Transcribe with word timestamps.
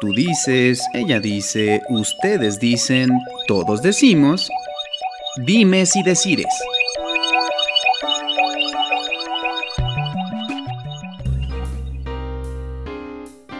Tú 0.00 0.14
dices, 0.14 0.82
ella 0.94 1.20
dice, 1.20 1.82
ustedes 1.90 2.58
dicen, 2.58 3.10
todos 3.46 3.82
decimos. 3.82 4.48
Dimes 5.44 5.94
y 5.94 6.02
decires. 6.02 6.46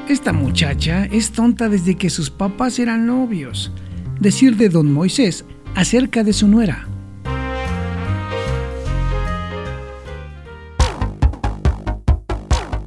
Esta 0.09 0.33
muchacha 0.33 1.05
es 1.13 1.31
tonta 1.31 1.69
desde 1.69 1.97
que 1.99 2.09
sus 2.09 2.31
papás 2.31 2.79
eran 2.79 3.05
novios. 3.05 3.71
Decir 4.19 4.57
de 4.57 4.71
don 4.71 4.91
Moisés 4.91 5.45
acerca 5.75 6.25
de 6.25 6.33
su 6.33 6.49
nuera. 6.49 6.89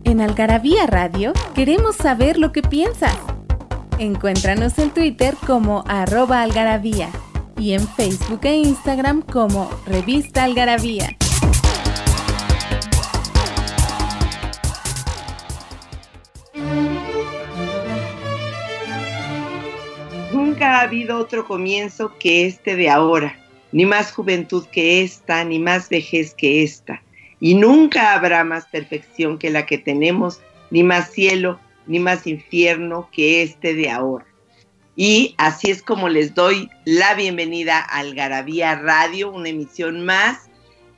En 0.03 0.21
Algarabía 0.21 0.87
Radio 0.87 1.33
queremos 1.53 1.95
saber 1.97 2.39
lo 2.39 2.51
que 2.51 2.63
piensas. 2.63 3.32
Encuéntranos 3.99 4.79
en 4.79 4.89
Twitter 4.89 5.35
como 5.45 5.83
arroba 5.87 6.41
algarabía 6.41 7.09
y 7.57 7.73
en 7.73 7.87
Facebook 7.87 8.39
e 8.43 8.57
Instagram 8.57 9.21
como 9.21 9.69
revista 9.85 10.43
algarabía. 10.43 11.15
Nunca 20.31 20.79
ha 20.79 20.81
habido 20.81 21.19
otro 21.19 21.45
comienzo 21.45 22.17
que 22.17 22.47
este 22.47 22.75
de 22.75 22.89
ahora, 22.89 23.37
ni 23.71 23.85
más 23.85 24.11
juventud 24.11 24.65
que 24.71 25.03
esta, 25.03 25.43
ni 25.45 25.59
más 25.59 25.89
vejez 25.89 26.33
que 26.33 26.63
esta, 26.63 27.03
y 27.39 27.53
nunca 27.53 28.13
habrá 28.13 28.43
más 28.43 28.65
perfección 28.65 29.37
que 29.37 29.51
la 29.51 29.67
que 29.67 29.77
tenemos, 29.77 30.41
ni 30.71 30.81
más 30.83 31.11
cielo, 31.11 31.59
ni 31.87 31.99
más 31.99 32.27
infierno 32.27 33.09
que 33.11 33.43
este 33.43 33.73
de 33.73 33.89
ahora. 33.89 34.25
Y 34.95 35.33
así 35.37 35.71
es 35.71 35.81
como 35.81 36.07
les 36.07 36.35
doy 36.35 36.69
la 36.85 37.15
bienvenida 37.15 37.79
al 37.79 38.13
Garabía 38.13 38.75
Radio, 38.75 39.31
una 39.31 39.49
emisión 39.49 40.05
más. 40.05 40.49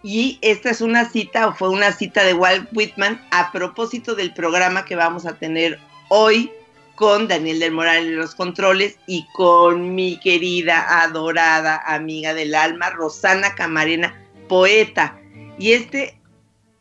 Y 0.03 0.37
esta 0.41 0.69
es 0.69 0.81
una 0.81 1.09
cita, 1.09 1.47
o 1.47 1.55
fue 1.55 1.69
una 1.69 1.91
cita 1.91 2.23
de 2.23 2.33
Walt 2.33 2.69
Whitman 2.73 3.25
a 3.31 3.51
propósito 3.51 4.13
del 4.13 4.33
programa 4.33 4.85
que 4.85 4.95
vamos 4.95 5.25
a 5.25 5.37
tener 5.37 5.79
hoy 6.09 6.51
con 6.95 7.27
Daniel 7.27 7.59
del 7.59 7.71
Moral 7.71 8.05
en 8.05 8.17
los 8.17 8.35
controles 8.35 8.97
y 9.07 9.25
con 9.33 9.95
mi 9.95 10.19
querida, 10.19 11.01
adorada 11.03 11.81
amiga 11.85 12.33
del 12.33 12.53
alma, 12.55 12.89
Rosana 12.91 13.55
Camarena, 13.55 14.15
poeta. 14.47 15.19
Y 15.57 15.71
este 15.71 16.19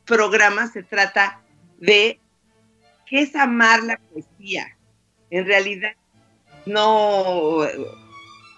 programa 0.05 0.69
se 0.69 0.83
trata 0.83 1.41
de 1.79 2.21
¿qué 3.07 3.23
es 3.23 3.35
amar 3.37 3.83
la 3.83 3.99
poesía? 3.99 4.77
En 5.31 5.47
realidad, 5.47 5.93
no. 6.67 7.61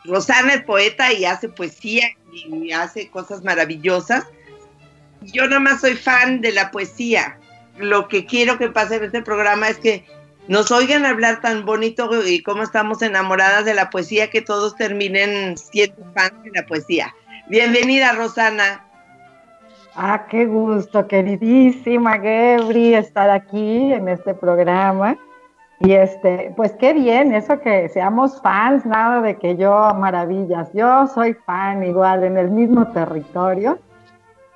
Rosana 0.04 0.54
es 0.54 0.62
poeta 0.62 1.12
y 1.12 1.24
hace 1.24 1.48
poesía 1.48 2.08
y 2.32 2.72
hace 2.72 3.08
cosas 3.08 3.42
maravillosas. 3.42 4.24
Yo 5.22 5.46
nada 5.46 5.60
más 5.60 5.80
soy 5.80 5.94
fan 5.94 6.40
de 6.40 6.52
la 6.52 6.70
poesía. 6.70 7.38
Lo 7.78 8.08
que 8.08 8.24
quiero 8.24 8.58
que 8.58 8.68
pase 8.68 8.96
en 8.96 9.04
este 9.04 9.22
programa 9.22 9.68
es 9.68 9.78
que 9.78 10.04
nos 10.48 10.70
oigan 10.70 11.04
hablar 11.04 11.40
tan 11.40 11.64
bonito 11.64 12.08
y 12.24 12.42
cómo 12.42 12.62
estamos 12.62 13.02
enamoradas 13.02 13.64
de 13.64 13.74
la 13.74 13.90
poesía 13.90 14.30
que 14.30 14.42
todos 14.42 14.76
terminen 14.76 15.58
siendo 15.58 16.04
fans 16.14 16.42
de 16.44 16.50
la 16.54 16.66
poesía. 16.66 17.14
Bienvenida, 17.48 18.12
Rosana. 18.12 18.84
Ah, 19.98 20.26
qué 20.28 20.44
gusto, 20.44 21.08
queridísima 21.08 22.18
Gebri, 22.18 22.92
estar 22.92 23.30
aquí 23.30 23.94
en 23.94 24.10
este 24.10 24.34
programa. 24.34 25.16
Y 25.80 25.92
este, 25.92 26.52
pues 26.54 26.72
qué 26.72 26.92
bien, 26.92 27.32
eso 27.32 27.58
que 27.60 27.88
seamos 27.88 28.42
fans, 28.42 28.84
nada 28.84 29.22
de 29.22 29.36
que 29.36 29.56
yo 29.56 29.94
maravillas. 29.98 30.70
Yo 30.74 31.06
soy 31.06 31.32
fan 31.32 31.82
igual 31.82 32.24
en 32.24 32.36
el 32.36 32.50
mismo 32.50 32.88
territorio. 32.88 33.78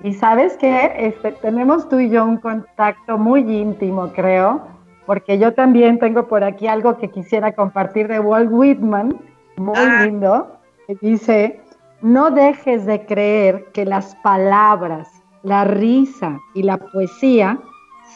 Y 0.03 0.13
sabes 0.13 0.57
que 0.57 0.93
este, 0.95 1.31
tenemos 1.31 1.89
tú 1.89 1.99
y 1.99 2.11
yo 2.11 2.23
un 2.23 2.37
contacto 2.37 3.17
muy 3.17 3.41
íntimo, 3.41 4.09
creo, 4.13 4.61
porque 5.07 5.39
yo 5.39 5.55
también 5.55 5.97
tengo 5.97 6.27
por 6.27 6.43
aquí 6.43 6.67
algo 6.67 6.99
que 6.99 7.09
quisiera 7.09 7.53
compartir 7.53 8.07
de 8.07 8.19
Walt 8.19 8.51
Whitman, 8.51 9.19
muy 9.57 9.73
ah. 9.75 10.05
lindo, 10.05 10.59
que 10.85 10.95
dice, 11.01 11.61
no 12.03 12.29
dejes 12.29 12.85
de 12.85 13.07
creer 13.07 13.65
que 13.73 13.85
las 13.85 14.15
palabras 14.17 15.20
la 15.43 15.63
risa 15.63 16.39
y 16.53 16.63
la 16.63 16.77
poesía 16.77 17.59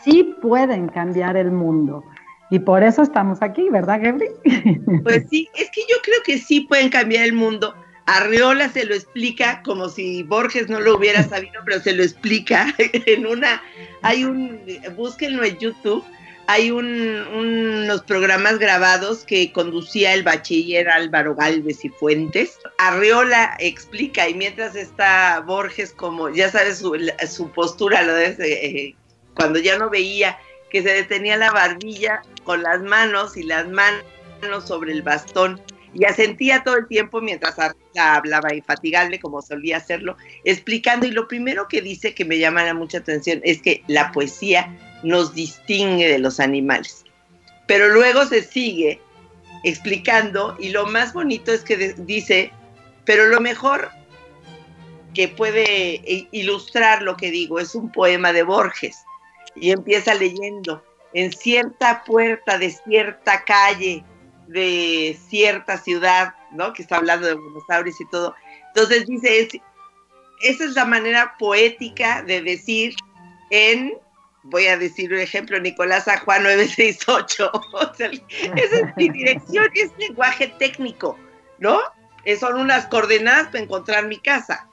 sí 0.03 0.35
pueden 0.41 0.87
cambiar 0.87 1.37
el 1.37 1.51
mundo. 1.51 2.03
Y 2.51 2.59
por 2.59 2.83
eso 2.83 3.01
estamos 3.01 3.41
aquí, 3.41 3.69
¿verdad, 3.69 3.99
Gabriel? 4.01 4.33
Pues 5.03 5.25
sí, 5.29 5.49
es 5.55 5.69
que 5.71 5.81
yo 5.81 5.97
creo 6.03 6.19
que 6.23 6.37
sí 6.37 6.61
pueden 6.61 6.89
cambiar 6.89 7.25
el 7.25 7.33
mundo. 7.33 7.73
Arriola 8.05 8.69
se 8.69 8.85
lo 8.85 8.93
explica 8.93 9.63
como 9.63 9.89
si 9.89 10.21
Borges 10.23 10.69
no 10.69 10.79
lo 10.79 10.95
hubiera 10.95 11.23
sabido, 11.29 11.61
pero 11.65 11.79
se 11.79 11.93
lo 11.93 12.03
explica 12.03 12.73
en 12.77 13.25
una, 13.25 13.61
hay 14.03 14.25
un, 14.25 14.61
búsquenlo 14.95 15.43
en 15.43 15.57
YouTube, 15.57 16.03
hay 16.47 16.71
unos 16.71 18.01
programas 18.03 18.59
grabados 18.59 19.23
que 19.23 19.51
conducía 19.51 20.13
el 20.13 20.23
bachiller 20.23 20.89
Álvaro 20.89 21.35
Galvez 21.35 21.83
y 21.83 21.89
Fuentes. 21.89 22.59
Arriola 22.77 23.55
explica, 23.59 24.29
y 24.29 24.35
mientras 24.35 24.75
está 24.75 25.39
Borges, 25.45 25.91
como 25.91 26.29
ya 26.29 26.49
sabes, 26.49 26.77
su, 26.79 27.49
postura, 27.51 28.03
lo 28.03 28.13
de 28.13 28.35
eh, 28.39 28.95
cuando 29.35 29.59
ya 29.59 29.77
no 29.77 29.89
veía, 29.89 30.37
que 30.69 30.83
se 30.83 30.89
detenía 30.89 31.37
la 31.37 31.51
barbilla 31.51 32.21
con 32.43 32.61
las 32.61 32.81
manos 32.81 33.37
y 33.37 33.43
las 33.43 33.67
manos 33.67 34.03
sobre 34.65 34.91
el 34.91 35.01
bastón 35.01 35.61
y 35.95 36.03
asentía 36.03 36.63
todo 36.63 36.75
el 36.77 36.87
tiempo 36.87 37.21
mientras 37.21 37.55
hablaba 37.97 38.53
infatigable, 38.53 39.19
como 39.19 39.41
solía 39.41 39.77
hacerlo, 39.77 40.17
explicando. 40.43 41.07
Y 41.07 41.11
lo 41.11 41.27
primero 41.27 41.67
que 41.69 41.81
dice 41.81 42.13
que 42.13 42.25
me 42.25 42.37
llama 42.37 42.71
mucha 42.73 42.97
atención 42.97 43.39
es 43.43 43.61
que 43.61 43.81
la 43.87 44.11
poesía 44.11 44.77
nos 45.05 45.33
distingue 45.33 46.09
de 46.09 46.19
los 46.19 46.39
animales. 46.39 47.05
Pero 47.67 47.89
luego 47.89 48.25
se 48.25 48.43
sigue 48.43 48.99
explicando 49.63 50.55
y 50.59 50.69
lo 50.69 50.87
más 50.87 51.13
bonito 51.13 51.51
es 51.51 51.63
que 51.63 51.93
dice, 51.97 52.51
pero 53.05 53.27
lo 53.27 53.39
mejor 53.39 53.89
que 55.13 55.27
puede 55.27 56.27
ilustrar 56.31 57.01
lo 57.01 57.15
que 57.15 57.31
digo 57.31 57.59
es 57.59 57.75
un 57.75 57.91
poema 57.91 58.33
de 58.33 58.43
Borges. 58.43 58.97
Y 59.55 59.71
empieza 59.71 60.13
leyendo, 60.15 60.83
en 61.13 61.31
cierta 61.31 62.03
puerta 62.03 62.57
de 62.57 62.71
cierta 62.71 63.45
calle, 63.45 64.03
de 64.47 65.17
cierta 65.29 65.77
ciudad, 65.77 66.33
¿no? 66.51 66.73
Que 66.73 66.81
está 66.81 66.97
hablando 66.97 67.27
de 67.27 67.35
Buenos 67.35 67.63
Aires 67.69 67.95
y 67.99 68.09
todo. 68.09 68.35
Entonces 68.67 69.05
dice, 69.05 69.61
esa 70.41 70.63
es 70.65 70.73
la 70.73 70.85
manera 70.85 71.35
poética 71.39 72.21
de 72.23 72.41
decir 72.41 72.95
en 73.51 73.93
voy 74.45 74.67
a 74.67 74.77
decir 74.77 75.13
un 75.13 75.19
ejemplo, 75.19 75.59
Nicolás 75.59 76.07
a 76.07 76.19
Juan 76.19 76.43
968. 76.43 77.51
O 77.73 77.93
sea, 77.93 78.09
esa 78.09 78.75
es 78.75 78.97
mi 78.97 79.09
dirección, 79.09 79.67
es 79.75 79.91
lenguaje 79.97 80.53
técnico, 80.59 81.17
¿no? 81.59 81.79
Son 82.39 82.59
unas 82.59 82.87
coordenadas 82.87 83.47
para 83.47 83.59
encontrar 83.59 84.07
mi 84.07 84.17
casa. 84.19 84.67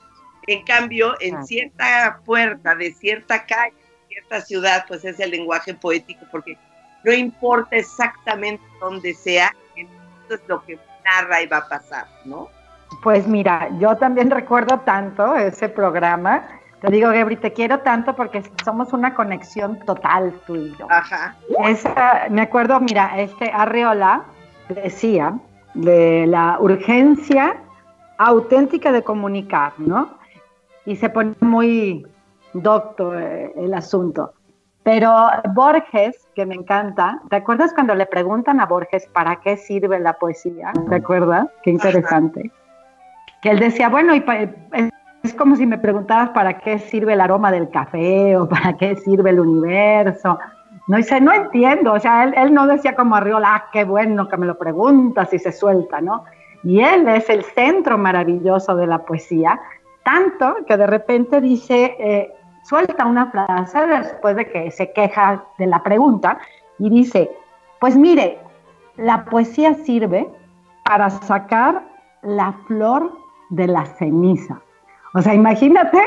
En 0.46 0.64
cambio, 0.64 1.14
en 1.20 1.44
cierta 1.46 2.20
puerta 2.24 2.74
de 2.74 2.92
cierta 2.92 3.46
calle, 3.46 3.74
cierta 4.08 4.40
ciudad, 4.40 4.84
pues 4.88 5.04
es 5.04 5.20
el 5.20 5.30
lenguaje 5.30 5.74
poético, 5.74 6.26
porque 6.30 6.58
no 7.04 7.12
importa 7.12 7.76
exactamente 7.76 8.64
dónde 8.80 9.14
sea, 9.14 9.54
eso 9.76 10.34
es 10.34 10.40
lo 10.48 10.64
que 10.64 10.78
narra 11.04 11.42
y 11.42 11.46
va 11.46 11.58
a 11.58 11.68
pasar, 11.68 12.06
¿no? 12.24 12.48
Pues 13.02 13.26
mira, 13.26 13.68
yo 13.78 13.96
también 13.96 14.30
recuerdo 14.30 14.80
tanto 14.80 15.36
ese 15.36 15.68
programa 15.68 16.46
te 16.82 16.90
digo, 16.90 17.12
Gebri, 17.12 17.36
te 17.36 17.52
quiero 17.52 17.78
tanto 17.78 18.16
porque 18.16 18.42
somos 18.64 18.92
una 18.92 19.14
conexión 19.14 19.78
total 19.86 20.34
tú 20.46 20.56
y 20.56 20.74
yo. 20.76 20.86
Ajá. 20.90 21.36
me 22.28 22.42
acuerdo, 22.42 22.80
mira, 22.80 23.20
este 23.20 23.52
Arreola 23.54 24.24
decía 24.68 25.38
de 25.74 26.26
la 26.26 26.58
urgencia 26.58 27.56
auténtica 28.18 28.90
de 28.90 29.04
comunicar, 29.04 29.74
¿no? 29.78 30.18
Y 30.84 30.96
se 30.96 31.08
pone 31.08 31.34
muy 31.38 32.04
docto 32.52 33.16
eh, 33.16 33.52
el 33.56 33.72
asunto. 33.74 34.32
Pero 34.82 35.14
Borges, 35.54 36.26
que 36.34 36.44
me 36.44 36.56
encanta, 36.56 37.20
¿te 37.30 37.36
acuerdas 37.36 37.72
cuando 37.72 37.94
le 37.94 38.06
preguntan 38.06 38.58
a 38.58 38.66
Borges 38.66 39.06
para 39.12 39.36
qué 39.36 39.56
sirve 39.56 40.00
la 40.00 40.14
poesía? 40.14 40.72
¿Te 40.88 40.96
acuerdas? 40.96 41.46
Qué 41.62 41.70
interesante. 41.70 42.50
Que 43.40 43.50
él 43.50 43.60
decía, 43.60 43.88
bueno, 43.88 44.12
y 44.16 44.20
es 45.22 45.34
como 45.34 45.56
si 45.56 45.66
me 45.66 45.78
preguntaras 45.78 46.30
para 46.30 46.58
qué 46.58 46.78
sirve 46.78 47.12
el 47.12 47.20
aroma 47.20 47.52
del 47.52 47.70
café 47.70 48.36
o 48.36 48.48
para 48.48 48.76
qué 48.76 48.96
sirve 48.96 49.30
el 49.30 49.40
universo. 49.40 50.38
No 50.88 50.96
dice, 50.96 51.20
no 51.20 51.32
entiendo, 51.32 51.92
o 51.92 52.00
sea, 52.00 52.24
él, 52.24 52.34
él 52.36 52.52
no 52.52 52.66
decía 52.66 52.96
como 52.96 53.14
Arriola, 53.14 53.54
ah, 53.54 53.64
qué 53.72 53.84
bueno 53.84 54.28
que 54.28 54.36
me 54.36 54.46
lo 54.46 54.58
preguntas 54.58 55.32
y 55.32 55.38
se 55.38 55.52
suelta, 55.52 56.00
¿no? 56.00 56.24
Y 56.64 56.80
él 56.80 57.08
es 57.08 57.28
el 57.30 57.44
centro 57.44 57.98
maravilloso 57.98 58.74
de 58.74 58.86
la 58.86 58.98
poesía, 59.04 59.60
tanto 60.04 60.56
que 60.66 60.76
de 60.76 60.86
repente 60.86 61.40
dice, 61.40 61.96
eh, 61.98 62.34
suelta 62.64 63.06
una 63.06 63.30
frase 63.30 63.86
después 63.86 64.36
de 64.36 64.50
que 64.50 64.70
se 64.70 64.92
queja 64.92 65.44
de 65.58 65.66
la 65.66 65.82
pregunta 65.82 66.38
y 66.78 66.90
dice, 66.90 67.30
pues 67.80 67.96
mire, 67.96 68.38
la 68.96 69.24
poesía 69.24 69.74
sirve 69.74 70.28
para 70.84 71.10
sacar 71.10 71.82
la 72.22 72.52
flor 72.66 73.12
de 73.50 73.68
la 73.68 73.84
ceniza. 73.84 74.60
O 75.14 75.22
sea, 75.22 75.34
imagínate 75.34 75.98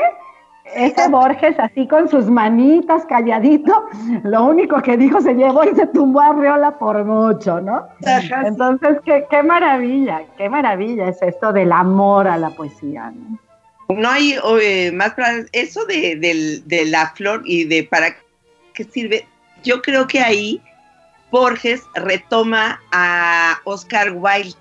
ese 0.74 1.08
Borges 1.10 1.58
así 1.58 1.86
con 1.86 2.08
sus 2.08 2.26
manitas 2.26 3.04
calladito, 3.06 3.88
lo 4.24 4.44
único 4.44 4.80
que 4.82 4.96
dijo 4.96 5.20
se 5.20 5.34
llevó 5.34 5.64
y 5.64 5.74
se 5.74 5.86
tumbó 5.86 6.20
a 6.20 6.32
Riola 6.32 6.78
por 6.78 7.04
mucho, 7.04 7.60
¿no? 7.60 7.86
Entonces, 8.44 8.98
qué, 9.04 9.26
qué 9.30 9.42
maravilla, 9.42 10.22
qué 10.36 10.48
maravilla 10.48 11.08
es 11.08 11.22
esto 11.22 11.52
del 11.52 11.72
amor 11.72 12.26
a 12.26 12.36
la 12.36 12.50
poesía, 12.50 13.10
¿no? 13.10 13.38
No 13.88 14.08
hay 14.08 14.36
más 14.92 15.14
para 15.14 15.44
eso 15.52 15.84
de, 15.86 16.62
la 16.86 17.10
flor 17.10 17.42
y 17.44 17.64
de 17.64 17.84
para 17.84 18.16
qué 18.74 18.84
sirve. 18.84 19.26
Yo 19.62 19.80
creo 19.80 20.06
que 20.06 20.20
ahí 20.20 20.60
Borges 21.30 21.82
retoma 21.94 22.80
a 22.92 23.58
Oscar 23.64 24.12
Wilde, 24.12 24.56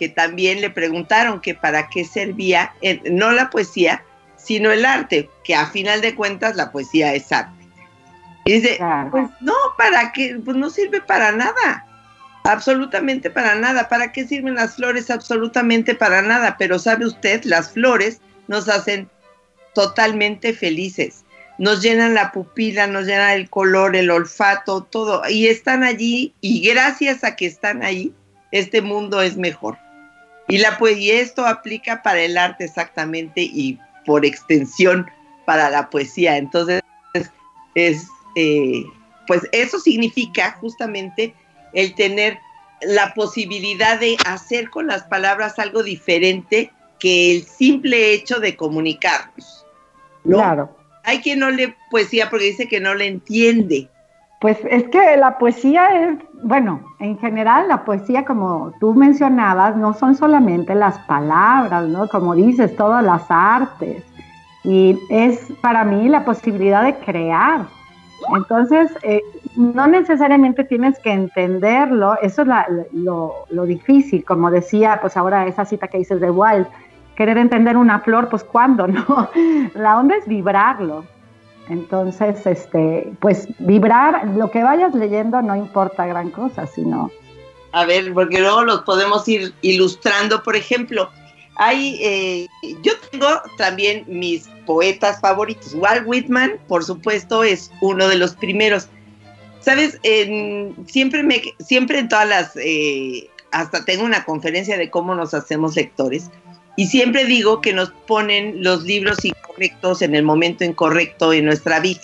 que 0.00 0.08
también 0.08 0.62
le 0.62 0.70
preguntaron 0.70 1.42
que 1.42 1.54
para 1.54 1.90
qué 1.90 2.06
servía, 2.06 2.72
no 3.04 3.32
la 3.32 3.50
poesía, 3.50 4.02
sino 4.38 4.72
el 4.72 4.86
arte, 4.86 5.28
que 5.44 5.54
a 5.54 5.66
final 5.66 6.00
de 6.00 6.14
cuentas 6.14 6.56
la 6.56 6.72
poesía 6.72 7.12
es 7.12 7.30
arte. 7.30 7.68
Y 8.46 8.54
dice, 8.54 8.78
pues 9.10 9.28
no, 9.42 9.52
¿para 9.76 10.10
qué? 10.12 10.40
Pues 10.42 10.56
no 10.56 10.70
sirve 10.70 11.02
para 11.02 11.32
nada. 11.32 11.84
Absolutamente 12.44 13.28
para 13.28 13.54
nada. 13.56 13.90
¿Para 13.90 14.10
qué 14.10 14.26
sirven 14.26 14.54
las 14.54 14.76
flores? 14.76 15.10
Absolutamente 15.10 15.94
para 15.94 16.22
nada. 16.22 16.56
Pero 16.58 16.78
sabe 16.78 17.04
usted, 17.04 17.44
las 17.44 17.70
flores 17.70 18.22
nos 18.48 18.70
hacen 18.70 19.06
totalmente 19.74 20.54
felices. 20.54 21.26
Nos 21.58 21.82
llenan 21.82 22.14
la 22.14 22.32
pupila, 22.32 22.86
nos 22.86 23.04
llenan 23.04 23.32
el 23.32 23.50
color, 23.50 23.94
el 23.94 24.10
olfato, 24.10 24.82
todo. 24.84 25.20
Y 25.28 25.48
están 25.48 25.84
allí 25.84 26.32
y 26.40 26.66
gracias 26.66 27.22
a 27.22 27.36
que 27.36 27.44
están 27.44 27.82
ahí, 27.82 28.14
este 28.50 28.80
mundo 28.80 29.20
es 29.20 29.36
mejor. 29.36 29.76
Y, 30.50 30.58
la, 30.58 30.78
y 30.96 31.10
esto 31.10 31.46
aplica 31.46 32.02
para 32.02 32.20
el 32.20 32.36
arte 32.36 32.64
exactamente 32.64 33.42
y 33.42 33.78
por 34.04 34.24
extensión 34.24 35.06
para 35.44 35.70
la 35.70 35.88
poesía. 35.90 36.36
Entonces, 36.36 36.82
es, 37.74 38.06
eh, 38.36 38.84
pues 39.26 39.42
eso 39.52 39.78
significa 39.78 40.52
justamente 40.60 41.34
el 41.72 41.94
tener 41.94 42.38
la 42.82 43.14
posibilidad 43.14 44.00
de 44.00 44.16
hacer 44.26 44.70
con 44.70 44.86
las 44.86 45.04
palabras 45.04 45.58
algo 45.58 45.82
diferente 45.82 46.72
que 46.98 47.36
el 47.36 47.44
simple 47.44 48.12
hecho 48.12 48.40
de 48.40 48.56
comunicarnos. 48.56 49.66
Claro. 50.24 50.76
Hay 51.04 51.20
quien 51.20 51.38
no 51.38 51.50
lee 51.50 51.74
poesía 51.90 52.28
porque 52.28 52.46
dice 52.46 52.68
que 52.68 52.80
no 52.80 52.94
le 52.94 53.06
entiende. 53.06 53.88
Pues 54.40 54.58
es 54.70 54.88
que 54.88 55.16
la 55.18 55.38
poesía 55.38 55.88
es, 56.02 56.18
bueno, 56.42 56.80
en 56.98 57.18
general 57.18 57.68
la 57.68 57.84
poesía, 57.84 58.24
como 58.24 58.72
tú 58.80 58.94
mencionabas, 58.94 59.76
no 59.76 59.92
son 59.92 60.14
solamente 60.14 60.74
las 60.74 60.98
palabras, 61.00 61.86
¿no? 61.88 62.08
Como 62.08 62.34
dices, 62.34 62.74
todas 62.74 63.04
las 63.04 63.24
artes. 63.28 64.02
Y 64.64 64.98
es 65.10 65.52
para 65.60 65.84
mí 65.84 66.08
la 66.08 66.24
posibilidad 66.24 66.82
de 66.82 66.94
crear. 66.96 67.66
Entonces, 68.34 68.90
eh, 69.02 69.20
no 69.56 69.86
necesariamente 69.86 70.64
tienes 70.64 70.98
que 71.00 71.12
entenderlo, 71.12 72.18
eso 72.22 72.42
es 72.42 72.48
lo, 72.92 73.34
lo, 73.50 73.64
difícil, 73.66 74.24
como 74.24 74.50
decía, 74.50 74.98
pues 75.00 75.16
ahora 75.16 75.46
esa 75.46 75.64
cita 75.64 75.88
que 75.88 75.98
dices 75.98 76.20
de 76.20 76.30
Wild, 76.30 76.66
querer 77.14 77.38
entender 77.38 77.76
una 77.76 78.00
flor, 78.00 78.28
pues 78.28 78.44
cuándo, 78.44 78.86
¿no? 78.88 79.28
La 79.74 79.98
onda 79.98 80.16
es 80.16 80.26
vibrarlo. 80.26 81.04
Entonces, 81.70 82.44
este, 82.46 83.12
pues 83.20 83.46
vibrar, 83.60 84.26
lo 84.36 84.50
que 84.50 84.62
vayas 84.64 84.92
leyendo 84.92 85.40
no 85.40 85.54
importa 85.54 86.04
gran 86.04 86.30
cosa, 86.30 86.66
sino... 86.66 87.12
A 87.72 87.84
ver, 87.86 88.12
porque 88.12 88.40
luego 88.40 88.64
los 88.64 88.80
podemos 88.80 89.26
ir 89.28 89.54
ilustrando, 89.62 90.42
por 90.42 90.56
ejemplo, 90.56 91.08
hay, 91.54 92.00
eh, 92.02 92.48
yo 92.82 92.92
tengo 93.10 93.28
también 93.56 94.04
mis 94.08 94.48
poetas 94.66 95.20
favoritos. 95.20 95.74
Walt 95.74 96.02
Whitman, 96.06 96.58
por 96.66 96.82
supuesto, 96.82 97.44
es 97.44 97.70
uno 97.80 98.08
de 98.08 98.16
los 98.16 98.34
primeros. 98.34 98.88
Sabes, 99.60 100.00
siempre 100.86 101.22
me, 101.22 101.40
siempre 101.60 102.00
en 102.00 102.08
todas 102.08 102.28
las, 102.28 102.56
eh, 102.56 103.28
hasta 103.52 103.84
tengo 103.84 104.04
una 104.04 104.24
conferencia 104.24 104.76
de 104.76 104.90
cómo 104.90 105.14
nos 105.14 105.34
hacemos 105.34 105.76
lectores. 105.76 106.30
Y 106.76 106.86
siempre 106.86 107.26
digo 107.26 107.60
que 107.60 107.72
nos 107.72 107.90
ponen 108.08 108.64
los 108.64 108.82
libros 108.82 109.18
incorrectos 109.60 110.02
en 110.02 110.14
el 110.14 110.22
momento 110.22 110.64
incorrecto 110.64 111.32
en 111.32 111.44
nuestra 111.44 111.80
vida. 111.80 112.00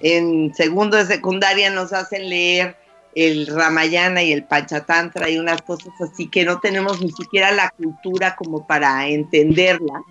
En 0.00 0.54
segundo 0.54 0.96
de 0.96 1.06
secundaria 1.06 1.70
nos 1.70 1.92
hacen 1.92 2.28
leer 2.28 2.76
el 3.14 3.46
Ramayana 3.46 4.22
y 4.22 4.32
el 4.32 4.44
Panchatantra 4.44 5.28
y 5.28 5.38
unas 5.38 5.62
cosas 5.62 5.92
así 6.00 6.28
que 6.28 6.44
no 6.44 6.60
tenemos 6.60 7.00
ni 7.00 7.10
siquiera 7.10 7.52
la 7.52 7.70
cultura 7.70 8.36
como 8.36 8.66
para 8.66 9.06
entenderla. 9.08 10.02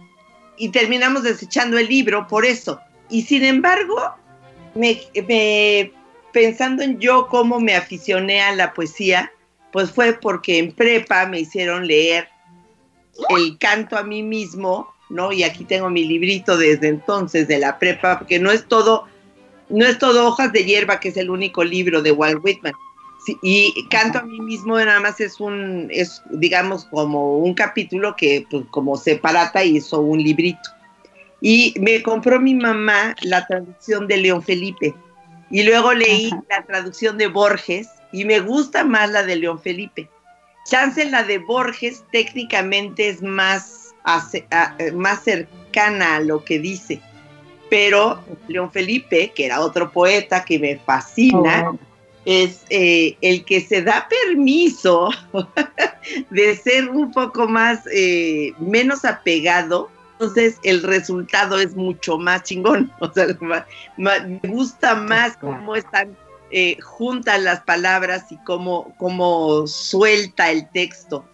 Y 0.58 0.70
terminamos 0.70 1.24
desechando 1.24 1.78
el 1.78 1.88
libro 1.88 2.28
por 2.28 2.46
eso. 2.46 2.80
Y 3.10 3.24
sin 3.24 3.44
embargo, 3.44 3.98
me, 4.76 5.92
pensando 6.32 6.84
en 6.84 7.00
yo 7.00 7.28
cómo 7.28 7.60
me 7.60 7.76
aficioné 7.76 8.42
a 8.42 8.56
la 8.56 8.74
poesía, 8.74 9.32
pues 9.72 9.92
fue 9.92 10.14
porque 10.14 10.60
en 10.60 10.72
prepa 10.74 11.26
me 11.26 11.40
hicieron 11.40 11.88
leer 11.88 12.28
el 13.30 13.58
canto 13.58 13.98
a 13.98 14.04
mí 14.04 14.24
mismo, 14.24 14.94
¿no? 15.12 15.32
Y 15.32 15.44
aquí 15.44 15.66
tengo 15.66 15.90
mi 15.90 16.06
librito 16.06 16.58
desde 16.58 16.88
entonces 16.88 17.48
de 17.48 17.60
la 17.60 17.78
prepa, 17.78 18.20
porque 18.20 18.40
no 18.40 18.52
es 18.52 18.68
todo, 18.68 19.06
no 19.70 19.86
es 19.86 19.98
todo 20.00 20.28
hojas 20.28 20.52
de 20.52 20.64
hierba, 20.64 21.00
que 21.00 21.10
es 21.10 21.18
el 21.18 21.30
único 21.30 21.64
libro 21.64 22.02
de 22.02 22.12
Walt 22.12 22.44
Whitman. 22.44 22.74
y 23.44 23.88
canto 23.90 24.20
a 24.20 24.24
mí 24.24 24.40
mismo 24.40 24.80
nada 24.80 25.00
más 25.00 25.20
es 25.20 25.40
un, 25.40 25.88
es 25.92 26.24
digamos 26.32 26.86
como 26.86 27.38
un 27.38 27.54
capítulo 27.54 28.16
que 28.16 28.48
pues, 28.50 28.64
como 28.72 28.98
separata 28.98 29.64
hizo 29.64 30.02
un 30.02 30.24
librito. 30.24 30.70
Y 31.42 31.74
me 31.80 32.02
compró 32.04 32.40
mi 32.40 32.54
mamá 32.54 33.16
la 33.24 33.46
traducción 33.48 34.08
de 34.08 34.18
León 34.18 34.44
Felipe. 34.44 34.94
Y 35.50 35.64
luego 35.64 35.94
leí 35.94 36.32
la 36.50 36.64
traducción 36.66 37.18
de 37.18 37.28
Borges 37.28 37.90
y 38.12 38.26
me 38.26 38.40
gusta 38.40 38.84
más 38.84 39.10
la 39.10 39.24
de 39.24 39.36
León 39.36 39.60
Felipe. 39.60 40.10
Chance 40.66 41.04
la 41.10 41.24
de 41.24 41.40
Borges 41.40 42.04
técnicamente 42.12 43.10
es 43.10 43.22
más, 43.22 43.81
más 44.94 45.24
cercana 45.24 46.16
a 46.16 46.20
lo 46.20 46.44
que 46.44 46.60
dice, 46.60 47.02
pero 47.70 48.24
León 48.48 48.72
Felipe, 48.72 49.32
que 49.34 49.46
era 49.46 49.62
otro 49.62 49.92
poeta 49.92 50.44
que 50.44 50.60
me 50.60 50.78
fascina, 50.80 51.70
oh, 51.70 51.80
es 52.26 52.66
eh, 52.70 53.18
el 53.22 53.46
que 53.46 53.62
se 53.62 53.82
da 53.82 54.08
permiso 54.10 55.10
de 56.30 56.56
ser 56.56 56.90
un 56.90 57.12
poco 57.12 57.48
más, 57.48 57.82
eh, 57.94 58.54
menos 58.60 59.06
apegado, 59.06 59.90
entonces 60.14 60.60
el 60.64 60.84
resultado 60.84 61.60
es 61.60 61.76
mucho 61.76 62.18
más 62.18 62.44
chingón. 62.44 62.92
O 63.00 63.12
sea, 63.12 63.26
me 63.98 64.40
gusta 64.44 64.94
más 64.94 65.36
cómo 65.38 65.76
están 65.76 66.16
eh, 66.52 66.78
junta 66.82 67.38
las 67.38 67.62
palabras 67.62 68.32
y 68.32 68.38
cómo, 68.44 68.94
cómo 68.98 69.66
suelta 69.66 70.52
el 70.52 70.70
texto. 70.70 71.26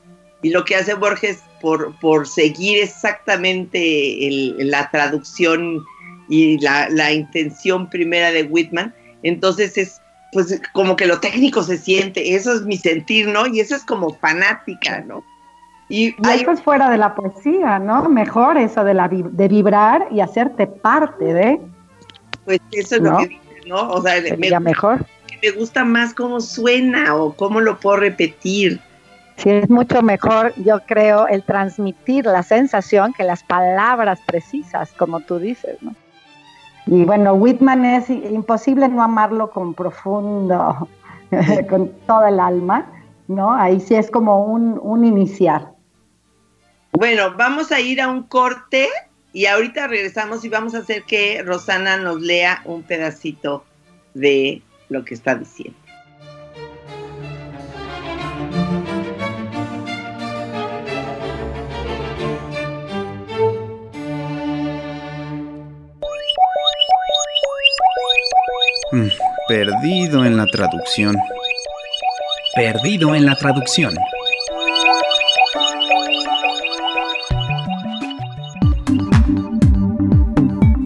Y 0.41 0.51
lo 0.51 0.63
que 0.65 0.75
hace 0.75 0.93
Borges 0.93 1.43
por, 1.61 1.97
por 1.99 2.27
seguir 2.27 2.81
exactamente 2.83 4.53
la 4.59 4.89
traducción 4.91 5.83
y 6.29 6.59
la, 6.59 7.11
intención 7.11 7.89
primera 7.89 8.31
de 8.31 8.43
Whitman, 8.43 8.93
entonces 9.23 9.77
es 9.77 10.01
pues 10.33 10.61
como 10.73 10.95
que 10.97 11.07
lo 11.07 11.19
técnico 11.19 11.63
se 11.63 11.77
siente, 11.77 12.35
eso 12.35 12.53
es 12.53 12.61
mi 12.63 12.77
sentir, 12.77 13.27
¿no? 13.27 13.47
Y 13.47 13.61
eso 13.61 13.75
es 13.75 13.85
como 13.85 14.13
fanática, 14.15 14.99
¿no? 15.01 15.23
Y, 15.89 16.13
eso 16.29 16.51
es 16.51 16.61
fuera 16.61 16.89
de 16.89 16.97
la 16.97 17.15
poesía, 17.15 17.79
¿no? 17.79 18.09
Mejor 18.09 18.57
eso 18.57 18.83
de, 18.83 18.93
la, 18.93 19.07
de 19.07 19.47
vibrar 19.47 20.07
y 20.11 20.19
hacerte 20.19 20.67
parte 20.67 21.33
de... 21.33 21.61
Pues 22.43 22.59
eso 22.73 22.97
es 22.97 23.01
lo 23.01 23.17
que 23.19 23.39
¿no? 23.67 23.89
O 23.89 24.01
sea, 24.01 24.21
me, 24.37 24.59
mejor. 24.59 25.05
Me 25.41 25.51
gusta 25.51 25.85
más 25.85 26.13
cómo 26.13 26.41
suena 26.41 27.15
o 27.15 27.33
cómo 27.33 27.61
lo 27.61 27.79
puedo 27.79 27.97
repetir. 27.97 28.79
Sí, 29.37 29.51
es 29.51 29.69
mucho 29.69 30.01
mejor, 30.01 30.53
yo 30.55 30.79
creo, 30.85 31.27
el 31.27 31.43
transmitir 31.43 32.25
la 32.25 32.41
sensación 32.41 33.13
que 33.13 33.23
las 33.23 33.43
palabras 33.43 34.19
precisas, 34.25 34.91
como 34.93 35.19
tú 35.19 35.37
dices, 35.37 35.77
¿no? 35.81 35.95
Y 36.87 37.03
bueno, 37.03 37.33
Whitman 37.33 37.85
es 37.85 38.09
imposible 38.09 38.87
no 38.87 39.03
amarlo 39.03 39.51
con 39.51 39.73
profundo, 39.73 40.87
con 41.69 41.91
toda 42.07 42.29
el 42.29 42.39
alma, 42.39 42.91
¿no? 43.27 43.53
Ahí 43.53 43.79
sí 43.79 43.93
es 43.93 44.09
como 44.09 44.45
un, 44.45 44.79
un 44.81 45.05
iniciar. 45.05 45.71
Bueno, 46.93 47.35
vamos 47.37 47.71
a 47.71 47.79
ir 47.79 48.01
a 48.01 48.07
un 48.07 48.23
corte 48.23 48.87
y 49.33 49.45
ahorita 49.45 49.85
regresamos 49.85 50.43
y 50.45 50.49
vamos 50.49 50.73
a 50.73 50.79
hacer 50.79 51.03
que 51.03 51.43
Rosana 51.43 51.97
nos 51.97 52.21
lea 52.21 52.61
un 52.65 52.81
pedacito 52.81 53.65
de 54.15 54.63
lo 54.89 55.05
que 55.05 55.13
está 55.13 55.35
diciendo. 55.35 55.77
Mm, 68.89 69.07
perdido 69.49 70.23
en 70.23 70.37
la 70.37 70.45
traducción. 70.45 71.17
Perdido 72.55 73.15
en 73.15 73.25
la 73.25 73.35
traducción. 73.35 73.93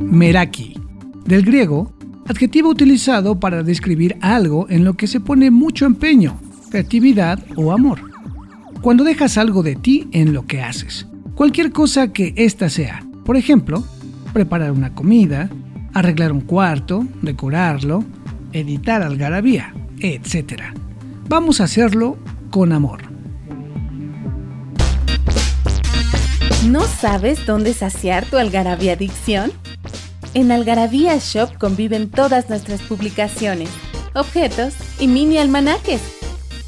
Meraki, 0.09 0.79
del 1.25 1.43
griego, 1.43 1.93
adjetivo 2.27 2.69
utilizado 2.69 3.39
para 3.39 3.61
describir 3.61 4.17
algo 4.21 4.65
en 4.69 4.83
lo 4.83 4.95
que 4.95 5.05
se 5.05 5.19
pone 5.19 5.51
mucho 5.51 5.85
empeño, 5.85 6.39
creatividad 6.71 7.37
o 7.55 7.71
amor. 7.71 7.99
Cuando 8.81 9.03
dejas 9.03 9.37
algo 9.37 9.61
de 9.61 9.75
ti 9.75 10.07
en 10.11 10.33
lo 10.33 10.47
que 10.47 10.61
haces, 10.61 11.05
cualquier 11.35 11.71
cosa 11.71 12.11
que 12.11 12.33
ésta 12.35 12.67
sea, 12.67 13.05
por 13.25 13.37
ejemplo, 13.37 13.83
preparar 14.33 14.71
una 14.71 14.95
comida, 14.95 15.51
arreglar 15.93 16.31
un 16.31 16.41
cuarto, 16.41 17.05
decorarlo, 17.21 18.03
editar 18.53 19.01
algarabía, 19.01 19.73
etc. 19.99 20.63
Vamos 21.27 21.61
a 21.61 21.65
hacerlo 21.65 22.17
con 22.49 22.71
amor. 22.71 23.01
¿No 26.67 26.81
sabes 26.81 27.45
dónde 27.45 27.73
saciar 27.73 28.25
tu 28.25 28.37
algarabía 28.37 28.93
adicción? 28.93 29.51
En 30.33 30.51
Algarabía 30.51 31.17
Shop 31.17 31.57
conviven 31.57 32.09
todas 32.09 32.49
nuestras 32.49 32.81
publicaciones, 32.81 33.69
objetos 34.13 34.73
y 34.99 35.07
mini 35.07 35.37
almanaques. 35.37 36.01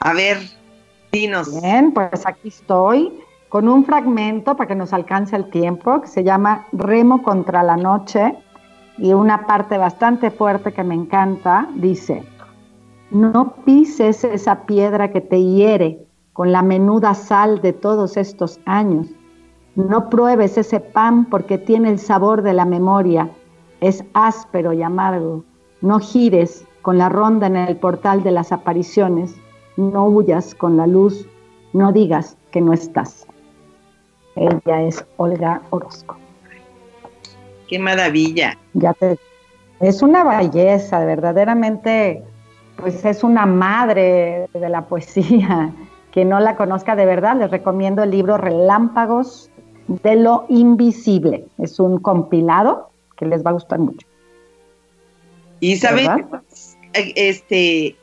A 0.01 0.13
ver, 0.13 0.39
Bien, 1.13 1.93
pues 1.93 2.27
aquí 2.27 2.49
estoy 2.49 3.13
con 3.49 3.69
un 3.69 3.85
fragmento 3.85 4.57
para 4.57 4.69
que 4.69 4.75
nos 4.75 4.93
alcance 4.93 5.35
el 5.35 5.49
tiempo, 5.51 6.03
que 6.03 6.09
se 6.09 6.23
llama 6.23 6.67
Remo 6.73 7.23
contra 7.23 7.63
la 7.63 7.77
noche, 7.77 8.35
y 8.99 9.13
una 9.13 9.47
parte 9.47 9.79
bastante 9.79 10.31
fuerte 10.31 10.73
que 10.73 10.85
me 10.85 10.95
encanta, 10.95 11.69
dice, 11.77 12.25
no 13.11 13.55
pises 13.65 14.23
esa 14.25 14.67
piedra 14.67 15.11
que 15.11 15.21
te 15.21 15.43
hiere 15.43 16.05
con 16.35 16.53
la 16.53 16.63
menuda 16.63 17.15
sal 17.15 17.61
de 17.63 17.73
todos 17.73 18.17
estos 18.17 18.61
años. 18.67 19.07
No 19.77 20.11
pruebes 20.11 20.59
ese 20.59 20.81
pan 20.81 21.25
porque 21.25 21.57
tiene 21.57 21.91
el 21.91 21.99
sabor 21.99 22.43
de 22.43 22.53
la 22.53 22.65
memoria. 22.65 23.31
Es 23.81 24.05
áspero 24.13 24.73
y 24.73 24.83
amargo. 24.83 25.45
No 25.81 26.01
gires 26.01 26.67
con 26.83 26.99
la 26.99 27.09
ronda 27.09 27.47
en 27.47 27.57
el 27.57 27.77
portal 27.77 28.23
de 28.23 28.33
las 28.33 28.53
apariciones. 28.53 29.37
No 29.79 30.07
huyas 30.07 30.57
con 30.57 30.77
la 30.77 30.89
luz. 30.89 31.27
No 31.73 31.93
digas 31.93 32.37
que 32.51 32.61
no 32.61 32.73
estás. 32.73 33.27
Ella 34.35 34.83
es 34.83 35.05
Olga 35.17 35.63
Orozco. 35.71 36.19
Qué 37.69 37.79
maravilla. 37.79 38.59
Ya 38.75 38.93
te, 38.93 39.19
es 39.79 40.03
una 40.03 40.25
belleza, 40.25 41.05
verdaderamente 41.05 42.25
pues 42.77 43.05
es 43.05 43.23
una 43.23 43.47
madre 43.47 44.49
de 44.53 44.69
la 44.69 44.87
poesía. 44.87 45.73
Que 46.09 46.25
no 46.25 46.41
la 46.41 46.57
conozca 46.57 46.97
de 46.97 47.05
verdad, 47.05 47.37
les 47.37 47.51
recomiendo 47.51 48.03
el 48.03 48.11
libro 48.11 48.39
Relámpagos 48.39 49.51
de 49.87 50.17
lo 50.17 50.47
Invisible. 50.49 51.45
Es 51.59 51.79
un 51.79 51.99
compilado 51.99 52.91
que 53.17 53.27
les 53.27 53.45
va 53.45 53.51
a 53.51 53.53
gustar 53.53 53.79
mucho. 53.79 54.07
Y 55.61 55.77
sabes, 55.77 56.09
este, 56.95 57.95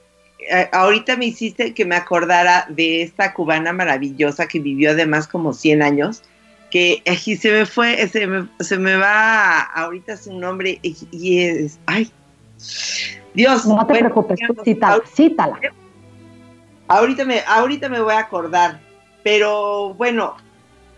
ahorita 0.72 1.18
me 1.18 1.26
hiciste 1.26 1.74
que 1.74 1.86
me 1.86 1.96
acordara 1.96 2.66
de 2.70 3.02
esta 3.02 3.34
cubana 3.34 3.74
maravillosa 3.74 4.48
que 4.48 4.60
vivió 4.60 4.92
además 4.92 5.28
como 5.28 5.54
100 5.54 5.82
años, 5.82 6.24
que 6.70 7.02
aquí 7.10 7.36
se 7.36 7.52
me 7.52 7.66
fue, 7.66 8.08
se 8.08 8.28
me, 8.28 8.48
se 8.60 8.78
me 8.78 8.96
va 8.96 9.62
ahorita 9.62 10.18
su 10.18 10.34
nombre 10.34 10.80
y 10.82 11.40
es, 11.40 11.80
ay, 11.86 12.12
Dios. 13.34 13.66
No 13.66 13.86
te 13.86 14.00
preocupes, 14.00 14.40
cítala, 15.14 15.60
Ahorita 16.88 17.26
me, 17.26 17.42
ahorita 17.48 17.90
me 17.90 18.00
voy 18.00 18.14
a 18.14 18.20
acordar, 18.20 18.80
pero 19.24 19.96
bueno, 19.96 20.36